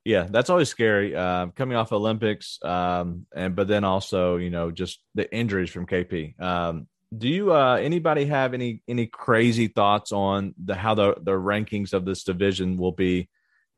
[0.05, 1.17] Yeah, that's always scary.
[1.17, 5.87] Uh, coming off Olympics, um, and but then also you know just the injuries from
[5.87, 6.39] KP.
[6.41, 11.33] Um, do you uh, anybody have any any crazy thoughts on the how the the
[11.33, 13.29] rankings of this division will be?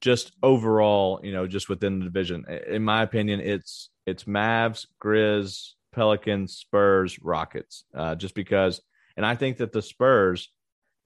[0.00, 2.44] Just overall, you know, just within the division.
[2.66, 7.84] In my opinion, it's it's Mavs, Grizz, Pelicans, Spurs, Rockets.
[7.94, 8.80] Uh, just because,
[9.16, 10.50] and I think that the Spurs,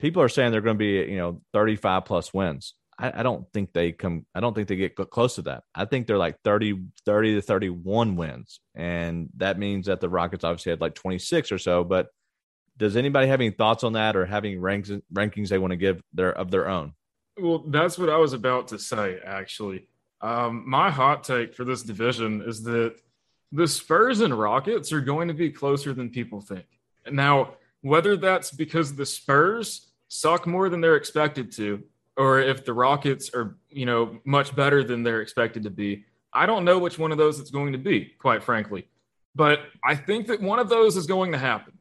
[0.00, 2.74] people are saying they're going to be, you know, 35 plus wins.
[3.00, 5.64] I, I, don't think they come, I don't think they get close to that.
[5.74, 8.60] I think they're like 30, 30 to 31 wins.
[8.74, 11.84] And that means that the Rockets obviously had like 26 or so.
[11.84, 12.08] But
[12.76, 16.02] does anybody have any thoughts on that or having ranks, rankings they want to give
[16.12, 16.94] their of their own?
[17.38, 19.86] Well, that's what I was about to say, actually.
[20.20, 22.96] Um, my hot take for this division is that
[23.52, 26.66] the Spurs and Rockets are going to be closer than people think.
[27.10, 31.82] Now, whether that's because the Spurs suck more than they're expected to,
[32.16, 36.46] or if the Rockets are, you know, much better than they're expected to be, I
[36.46, 38.86] don't know which one of those it's going to be, quite frankly.
[39.34, 41.74] But I think that one of those is going to happen.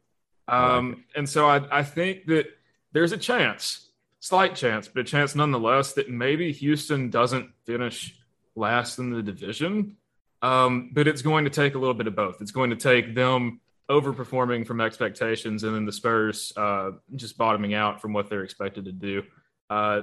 [0.48, 2.46] Um, and so I, I think that
[2.92, 8.16] there's a chance, slight chance, but a chance nonetheless, that maybe Houston doesn't finish
[8.56, 9.96] last in the division.
[10.42, 12.40] Um, but it's going to take a little bit of both.
[12.40, 13.60] It's going to take them
[13.90, 18.86] overperforming from expectations and then the Spurs uh, just bottoming out from what they're expected
[18.86, 19.22] to do.
[19.68, 20.02] Uh,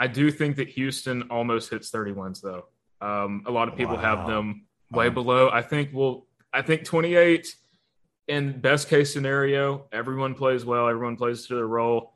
[0.00, 2.64] I do think that Houston almost hits 30 wins, though.
[3.02, 4.00] Um, a lot of people wow.
[4.00, 5.14] have them way wow.
[5.14, 5.50] below.
[5.52, 7.54] I think we'll, I think 28
[8.26, 12.14] in best case scenario, everyone plays well, everyone plays to their role.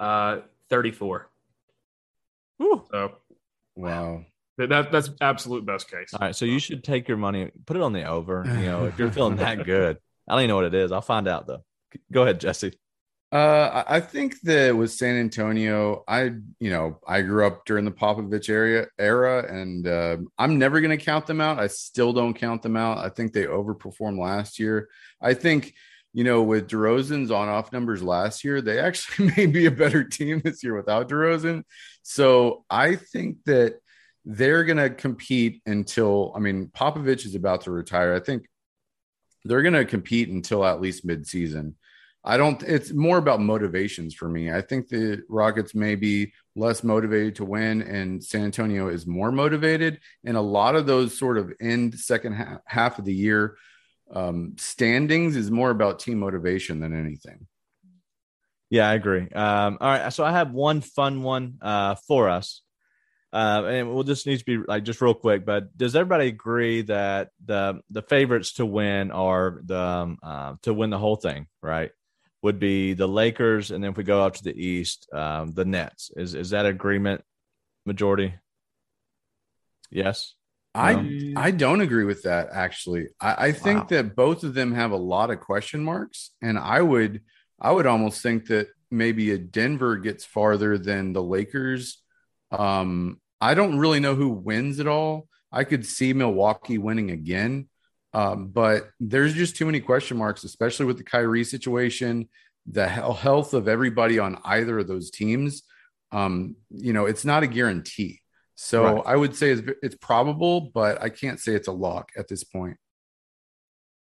[0.00, 0.38] Uh,
[0.70, 1.28] 34.
[2.56, 2.84] Whew.
[2.90, 3.16] So,
[3.76, 4.24] wow.
[4.56, 6.14] That that's absolute best case.
[6.14, 8.42] All right, so you should take your money, put it on the over.
[8.46, 10.92] You know, if you're feeling that good, I don't even know what it is.
[10.92, 11.62] I'll find out though.
[12.10, 12.72] Go ahead, Jesse.
[13.32, 17.90] Uh, I think that with San Antonio, I you know I grew up during the
[17.90, 21.58] Popovich area era, and uh, I'm never going to count them out.
[21.58, 22.98] I still don't count them out.
[22.98, 24.88] I think they overperformed last year.
[25.20, 25.74] I think
[26.12, 30.40] you know with DeRozan's on-off numbers last year, they actually may be a better team
[30.44, 31.64] this year without DeRozan.
[32.02, 33.80] So I think that
[34.24, 38.14] they're going to compete until I mean Popovich is about to retire.
[38.14, 38.46] I think
[39.44, 41.74] they're going to compete until at least midseason.
[42.26, 44.50] I don't it's more about motivations for me.
[44.50, 49.30] I think the Rockets may be less motivated to win and San Antonio is more
[49.30, 53.56] motivated and a lot of those sort of end second half, half of the year
[54.12, 57.46] um, standings is more about team motivation than anything.
[58.70, 59.28] Yeah, I agree.
[59.30, 62.62] Um, all right, so I have one fun one uh, for us.
[63.32, 66.82] Uh, and we'll just need to be like just real quick, but does everybody agree
[66.82, 71.46] that the the favorites to win are the um, uh, to win the whole thing,
[71.60, 71.90] right?
[72.42, 75.64] Would be the Lakers, and then if we go out to the East, um, the
[75.64, 76.10] Nets.
[76.16, 77.22] Is is that agreement
[77.84, 78.34] majority?
[79.90, 80.34] Yes.
[80.74, 81.40] I no?
[81.40, 83.08] I don't agree with that actually.
[83.20, 83.86] I, I think wow.
[83.90, 87.22] that both of them have a lot of question marks, and I would
[87.60, 92.02] I would almost think that maybe a Denver gets farther than the Lakers
[92.50, 95.28] um, I don't really know who wins it all.
[95.52, 97.68] I could see Milwaukee winning again,
[98.16, 102.30] um, but there's just too many question marks, especially with the Kyrie situation,
[102.64, 105.64] the health of everybody on either of those teams.
[106.12, 108.22] Um, you know, it's not a guarantee.
[108.54, 109.02] So right.
[109.04, 112.42] I would say it's, it's probable, but I can't say it's a lock at this
[112.42, 112.78] point.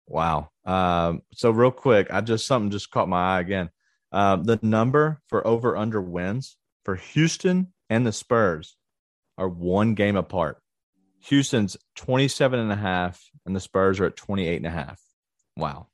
[0.06, 0.52] Wow.
[0.64, 3.72] Um, so real quick, I just something just caught my eye again.
[4.12, 6.56] Um, the number for over under wins
[6.86, 8.76] for Houston and the Spurs
[9.40, 10.60] are one game apart.
[11.22, 15.02] Houston's 27 and a half and the Spurs are at 28 and a half.
[15.58, 15.88] Wow.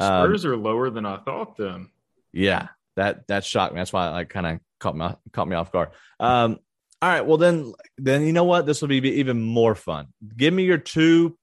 [0.00, 1.88] Spurs um, are lower than I thought then.
[2.32, 2.68] Yeah.
[2.96, 3.80] That that shocked me.
[3.80, 5.90] That's why I like kind of caught me caught me off guard.
[6.18, 6.58] Um
[7.00, 8.66] all right, well then then you know what?
[8.66, 10.08] This will be even more fun.
[10.36, 11.38] Give me your two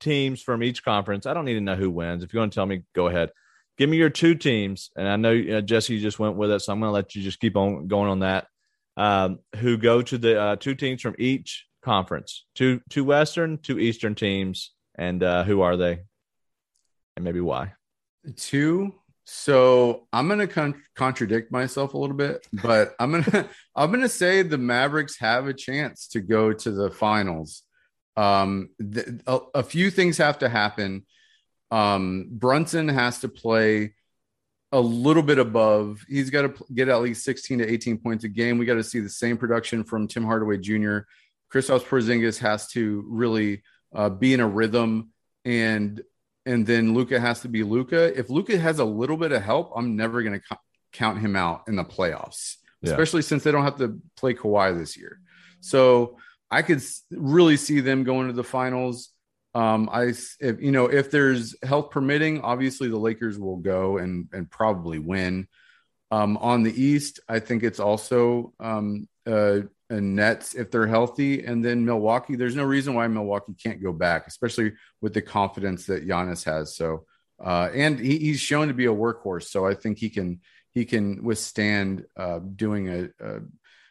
[0.00, 1.26] teams from each conference.
[1.26, 2.24] I don't need to know who wins.
[2.24, 3.30] If you want to tell me, go ahead.
[3.76, 6.60] Give me your two teams, and I know uh, Jesse you just went with it,
[6.60, 8.48] so I'm going to let you just keep on going on that
[8.96, 13.78] um, who go to the uh, two teams from each conference, two two Western, two
[13.78, 16.00] Eastern teams, and uh, who are they,
[17.16, 17.72] and maybe why?
[18.36, 18.94] Two.
[19.24, 24.42] So I'm gonna con- contradict myself a little bit, but I'm gonna I'm gonna say
[24.42, 27.62] the Mavericks have a chance to go to the finals.
[28.16, 31.06] Um, th- a, a few things have to happen.
[31.70, 33.94] Um, Brunson has to play
[34.72, 36.04] a little bit above.
[36.08, 38.58] He's got to get at least 16 to 18 points a game.
[38.58, 41.00] We got to see the same production from Tim Hardaway Jr.
[41.52, 43.62] Kristaps Porzingis has to really
[43.94, 45.10] uh, be in a rhythm,
[45.44, 46.02] and
[46.46, 48.18] and then Luka has to be Luka.
[48.18, 50.60] If Luka has a little bit of help, I'm never going to co-
[50.92, 52.90] count him out in the playoffs, yeah.
[52.90, 55.20] especially since they don't have to play Kawhi this year.
[55.60, 56.16] So
[56.50, 59.10] I could really see them going to the finals.
[59.54, 60.04] Um, I,
[60.40, 64.98] if, you know, if there's health permitting, obviously the Lakers will go and and probably
[64.98, 65.48] win.
[66.10, 69.60] Um, on the East, I think it's also um, uh,
[69.90, 72.36] Nets if they're healthy, and then Milwaukee.
[72.36, 76.76] There's no reason why Milwaukee can't go back, especially with the confidence that Giannis has.
[76.76, 77.06] So,
[77.42, 80.40] uh, and he, he's shown to be a workhorse, so I think he can
[80.72, 83.40] he can withstand uh, doing a, a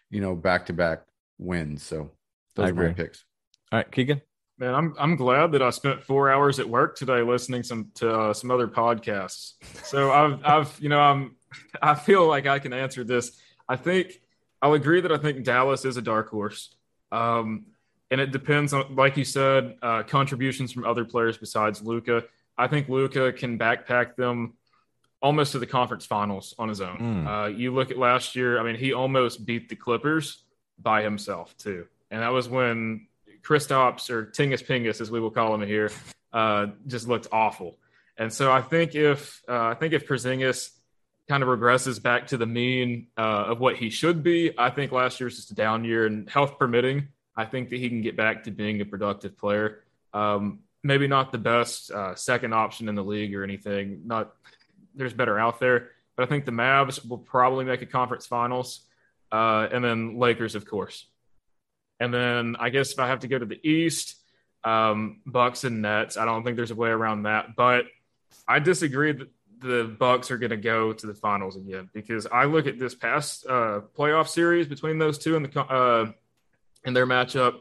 [0.09, 1.03] you know back to back
[1.37, 1.77] win.
[1.77, 2.11] So
[2.55, 2.87] those I are agree.
[2.87, 3.25] my picks.
[3.71, 4.21] All right, Keegan.
[4.59, 8.11] Man, I'm I'm glad that I spent four hours at work today listening some to
[8.11, 9.53] uh, some other podcasts.
[9.83, 11.35] So I've I've you know I'm
[11.81, 13.39] I feel like I can answer this.
[13.69, 14.19] I think
[14.61, 16.75] I'll agree that I think Dallas is a dark horse,
[17.11, 17.67] um,
[18.09, 22.23] and it depends on like you said uh, contributions from other players besides Luka.
[22.57, 24.53] I think Luka can backpack them
[25.21, 26.97] almost to the conference finals on his own.
[26.97, 27.27] Mm.
[27.27, 28.59] Uh, you look at last year.
[28.59, 30.43] I mean, he almost beat the Clippers
[30.79, 33.07] by himself too, and that was when
[33.43, 35.91] Kristaps or Tingus Pingus, as we will call him here,
[36.33, 37.77] uh, just looked awful.
[38.17, 40.71] And so I think if uh, I think if Porzingis
[41.27, 44.91] kind of regresses back to the mean uh, of what he should be, I think
[44.91, 48.15] last year's just a down year, and health permitting, I think that he can get
[48.15, 49.83] back to being a productive player.
[50.13, 54.01] Um, maybe not the best uh, second option in the league or anything.
[54.05, 54.33] Not
[54.95, 58.81] there's better out there, but I think the Mavs will probably make a conference finals,
[59.31, 61.05] uh, and then Lakers, of course.
[61.99, 64.15] And then I guess if I have to go to the East,
[64.63, 66.17] um, Bucks and Nets.
[66.17, 67.55] I don't think there's a way around that.
[67.55, 67.85] But
[68.47, 69.29] I disagree that
[69.59, 72.95] the Bucks are going to go to the finals again because I look at this
[72.95, 76.11] past uh, playoff series between those two and the uh,
[76.85, 77.59] in their matchup,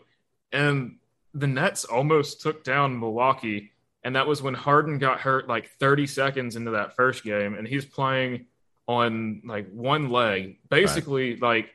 [0.52, 0.96] and
[1.34, 3.72] the Nets almost took down Milwaukee,
[4.04, 7.66] and that was when Harden got hurt like 30 seconds into that first game, and
[7.66, 8.46] he's playing
[8.86, 11.42] on like one leg, basically right.
[11.42, 11.70] like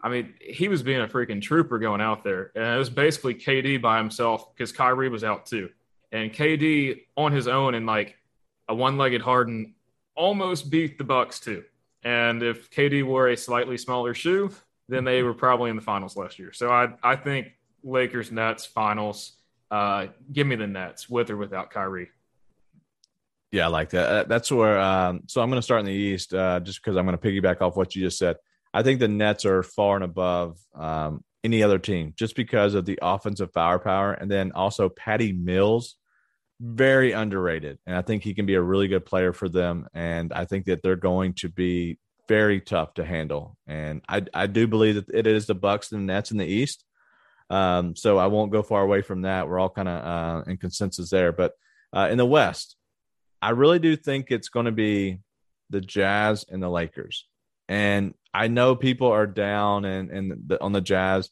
[0.00, 2.52] I mean, he was being a freaking trooper going out there.
[2.54, 5.70] And it was basically KD by himself because Kyrie was out too.
[6.12, 8.16] And KD on his own and like
[8.68, 9.74] a one legged Harden
[10.14, 11.64] almost beat the Bucks too.
[12.02, 14.50] And if KD wore a slightly smaller shoe,
[14.88, 16.52] then they were probably in the finals last year.
[16.52, 17.48] So I I think
[17.82, 19.32] Lakers Nets finals.
[19.70, 22.08] Uh, give me the Nets with or without Kyrie.
[23.50, 24.08] Yeah, I like that.
[24.08, 24.78] Uh, that's where.
[24.78, 27.22] Um, so I'm going to start in the East, uh, just because I'm going to
[27.26, 28.36] piggyback off what you just said.
[28.74, 32.84] I think the Nets are far and above um, any other team just because of
[32.84, 34.12] the offensive firepower.
[34.12, 35.96] And then also Patty Mills,
[36.60, 37.78] very underrated.
[37.86, 39.86] And I think he can be a really good player for them.
[39.94, 41.98] And I think that they're going to be
[42.28, 43.56] very tough to handle.
[43.66, 46.46] And I, I do believe that it is the Bucks and the Nets in the
[46.46, 46.84] East.
[47.50, 49.48] Um, so I won't go far away from that.
[49.48, 51.32] We're all kind of uh, in consensus there.
[51.32, 51.52] But
[51.92, 52.76] uh, in the West,
[53.40, 55.18] I really do think it's going to be
[55.70, 57.26] the Jazz and the Lakers.
[57.68, 61.30] And I know people are down and and on the Jazz.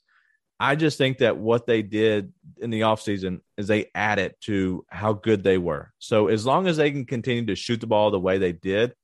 [0.61, 5.13] I just think that what they did in the offseason is they added to how
[5.13, 5.93] good they were.
[5.99, 8.95] So as long as they can continue to shoot the ball the way they did,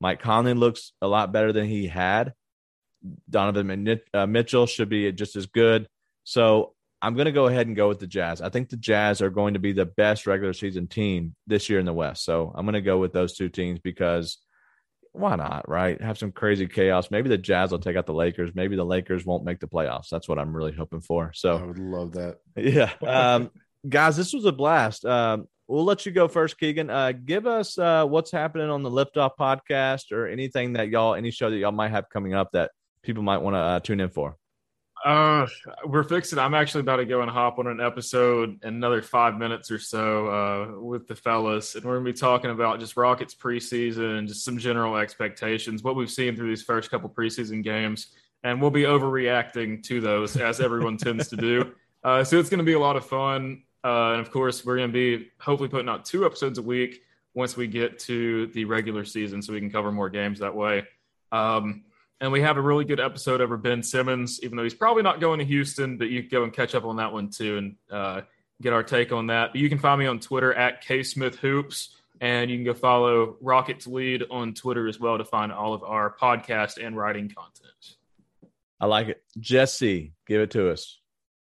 [0.00, 2.34] Mike Conley looks a lot better than he had.
[3.28, 5.88] Donovan uh, Mitchell should be just as good.
[6.24, 8.42] So I'm going to go ahead and go with the Jazz.
[8.42, 11.78] I think the Jazz are going to be the best regular season team this year
[11.78, 12.24] in the West.
[12.24, 14.38] So I'm going to go with those two teams because–
[15.12, 15.68] why not?
[15.68, 16.00] Right?
[16.00, 17.10] Have some crazy chaos.
[17.10, 18.52] Maybe the Jazz will take out the Lakers.
[18.54, 20.08] Maybe the Lakers won't make the playoffs.
[20.08, 21.32] That's what I'm really hoping for.
[21.34, 22.38] So I would love that.
[22.56, 22.92] Yeah.
[23.06, 23.50] Um,
[23.88, 25.04] guys, this was a blast.
[25.04, 26.90] Um, we'll let you go first, Keegan.
[26.90, 31.30] Uh, give us uh, what's happening on the Liftoff podcast or anything that y'all, any
[31.30, 32.70] show that y'all might have coming up that
[33.02, 34.36] people might want to uh, tune in for.
[35.04, 35.46] Uh,
[35.86, 36.38] we're fixing.
[36.38, 39.78] I'm actually about to go and hop on an episode in another five minutes or
[39.78, 44.28] so uh, with the fellas, and we're gonna be talking about just Rockets preseason and
[44.28, 48.08] just some general expectations, what we've seen through these first couple preseason games,
[48.44, 51.72] and we'll be overreacting to those as everyone tends to do.
[52.04, 54.92] Uh, so it's gonna be a lot of fun, uh, and of course, we're gonna
[54.92, 57.00] be hopefully putting out two episodes a week
[57.32, 60.84] once we get to the regular season, so we can cover more games that way.
[61.32, 61.84] Um,
[62.20, 65.20] and we have a really good episode over Ben Simmons, even though he's probably not
[65.20, 67.76] going to Houston, but you can go and catch up on that one too and
[67.90, 68.20] uh,
[68.60, 69.52] get our take on that.
[69.52, 71.88] But you can find me on Twitter at ksmithhoops,
[72.20, 75.82] and you can go follow Rockets Lead on Twitter as well to find all of
[75.82, 77.96] our podcast and writing content.
[78.78, 79.22] I like it.
[79.38, 80.98] Jesse, give it to us.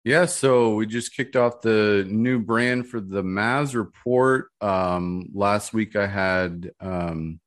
[0.05, 4.49] Yeah, so we just kicked off the new brand for the Mavs report.
[4.61, 7.41] Um, last week I had um,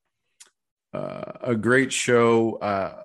[0.93, 2.57] uh, a great show.
[2.57, 3.01] Uh,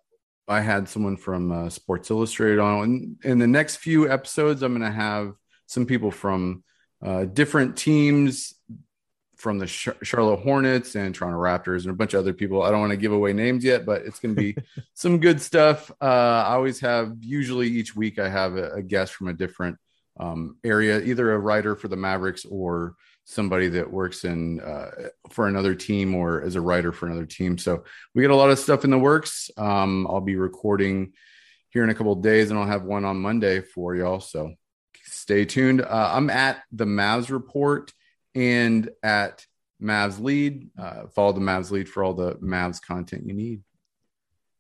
[0.49, 2.83] I had someone from uh, Sports Illustrated on.
[2.83, 5.35] And in the next few episodes, I'm going to have
[5.67, 6.63] some people from
[7.05, 8.55] uh, different teams
[9.37, 12.63] from the Charlotte Hornets and Toronto Raptors and a bunch of other people.
[12.63, 14.57] I don't want to give away names yet, but it's going to be
[14.95, 15.91] some good stuff.
[16.01, 16.05] Uh,
[16.47, 19.77] I always have, usually each week, I have a, a guest from a different
[20.19, 22.95] um, area, either a writer for the Mavericks or
[23.27, 27.59] somebody that works in uh, for another team or as a writer for another team.
[27.59, 29.51] So we get a lot of stuff in the works.
[29.57, 31.13] Um, I'll be recording
[31.71, 34.21] here in a couple days, and I'll have one on Monday for y'all.
[34.21, 34.55] So
[35.03, 35.83] stay tuned.
[35.83, 37.93] Uh, I'm at the Mavs Report
[38.37, 39.45] and at
[39.83, 40.71] Mavs Lead.
[40.79, 43.61] Uh, follow the Mavs Lead for all the Mavs content you need.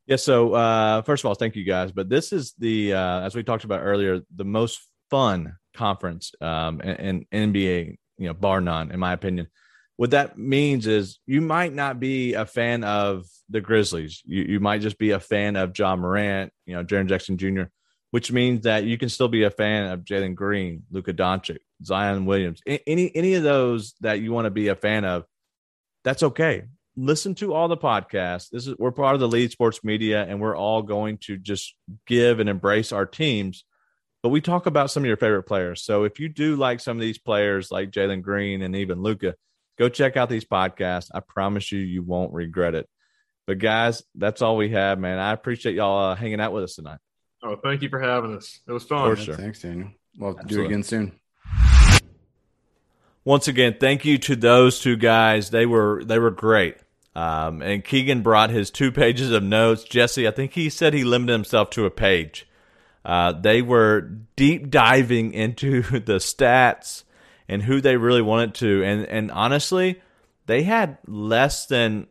[0.07, 0.17] Yeah.
[0.17, 1.93] So uh, first of all, thank you guys.
[1.93, 6.81] But this is the uh, as we talked about earlier, the most fun conference um,
[6.81, 9.49] in, in NBA, you know, bar none, in my opinion.
[9.97, 14.23] What that means is you might not be a fan of the Grizzlies.
[14.25, 17.64] You, you might just be a fan of Ja Morant, you know, Jaren Jackson Jr.,
[18.11, 22.27] which means that you can still be a fan of Jalen Green, Luka Doncic, Zion
[22.27, 25.25] Williams, any any of those that you want to be a fan of,
[26.05, 26.64] that's okay.
[26.97, 28.49] Listen to all the podcasts.
[28.51, 31.75] This is we're part of the lead sports media, and we're all going to just
[32.07, 33.64] give and embrace our teams.
[34.23, 35.85] But we talk about some of your favorite players.
[35.85, 39.35] So if you do like some of these players, like Jalen Green and even Luka,
[39.79, 41.11] go check out these podcasts.
[41.14, 42.89] I promise you, you won't regret it.
[43.47, 45.19] But guys, that's all we have, man.
[45.19, 46.99] I appreciate y'all uh, hanging out with us tonight.
[47.45, 48.59] Oh, thank you for having us.
[48.67, 49.14] It was fun.
[49.14, 49.37] For sure.
[49.37, 49.91] Thanks, Daniel.
[50.19, 51.12] We'll do it again soon.
[53.25, 55.51] Once again, thank you to those two guys.
[55.51, 56.77] They were they were great.
[57.14, 59.85] Um, and Keegan brought his two pages of notes.
[59.85, 62.47] Jesse, I think he said he limited himself to a page.
[63.07, 64.00] Uh, they were
[64.34, 67.04] deep diving into the stats
[67.48, 68.82] and who they really wanted to.
[68.82, 70.02] And and honestly,
[70.46, 72.09] they had less than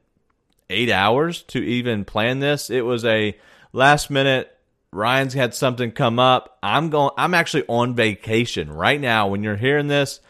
[0.70, 2.70] eight hours to even plan this.
[2.70, 3.38] It was a
[3.74, 4.52] last minute.
[4.92, 6.58] Ryan's had something come up.
[6.64, 7.12] I'm going.
[7.18, 9.28] I'm actually on vacation right now.
[9.28, 10.22] When you're hearing this,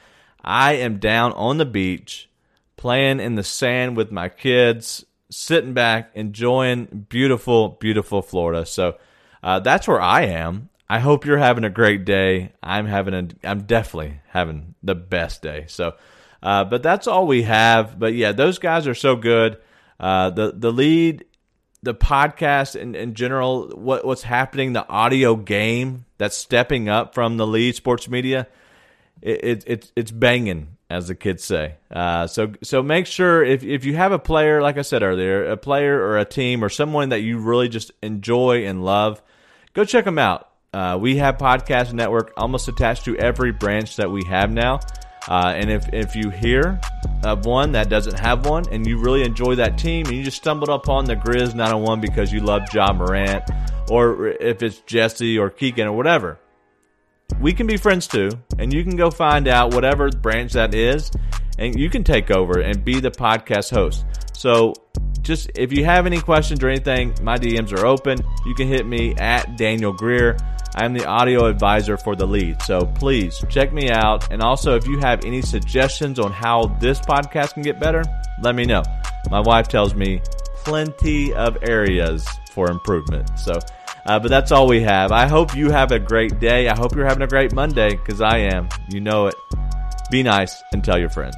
[0.43, 2.27] I am down on the beach
[2.75, 8.65] playing in the sand with my kids, sitting back, enjoying beautiful, beautiful Florida.
[8.65, 8.97] So
[9.45, 10.69] uh, that's where I am.
[10.89, 12.51] I hope you're having a great day.
[12.61, 15.65] I'm having a, I'm definitely having the best day.
[15.67, 15.93] So,
[16.43, 17.97] uh, but that's all we have.
[17.97, 19.57] But yeah, those guys are so good.
[19.99, 21.25] Uh, the the lead,
[21.81, 27.37] the podcast in, in general, what what's happening, the audio game that's stepping up from
[27.37, 28.47] the lead sports media
[29.21, 31.75] it, it, it's it's banging, as the kids say.
[31.89, 35.45] Uh, so so make sure if if you have a player, like I said earlier,
[35.45, 39.21] a player or a team or someone that you really just enjoy and love,
[39.75, 40.49] go check them out.
[40.73, 44.79] Uh, we have podcast network almost attached to every branch that we have now.
[45.27, 46.79] Uh, and if, if you hear
[47.23, 50.37] of one that doesn't have one and you really enjoy that team and you just
[50.37, 53.43] stumbled upon the Grizz 901 because you love Ja Morant,
[53.89, 56.39] or if it's Jesse or Keegan or whatever,
[57.39, 61.11] we can be friends too, and you can go find out whatever branch that is,
[61.57, 64.05] and you can take over and be the podcast host.
[64.33, 64.73] So,
[65.25, 68.19] just if you have any questions or anything, my DMs are open.
[68.45, 70.37] You can hit me at Daniel Greer.
[70.75, 72.61] I am the audio advisor for the lead.
[72.61, 74.31] So please check me out.
[74.31, 78.03] And also, if you have any suggestions on how this podcast can get better,
[78.41, 78.83] let me know.
[79.31, 80.21] My wife tells me
[80.57, 83.29] plenty of areas for improvement.
[83.39, 83.53] So,
[84.05, 85.11] uh, but that's all we have.
[85.11, 86.67] I hope you have a great day.
[86.67, 88.69] I hope you're having a great Monday because I am.
[88.89, 89.35] You know it.
[90.11, 91.35] Be nice and tell your friends.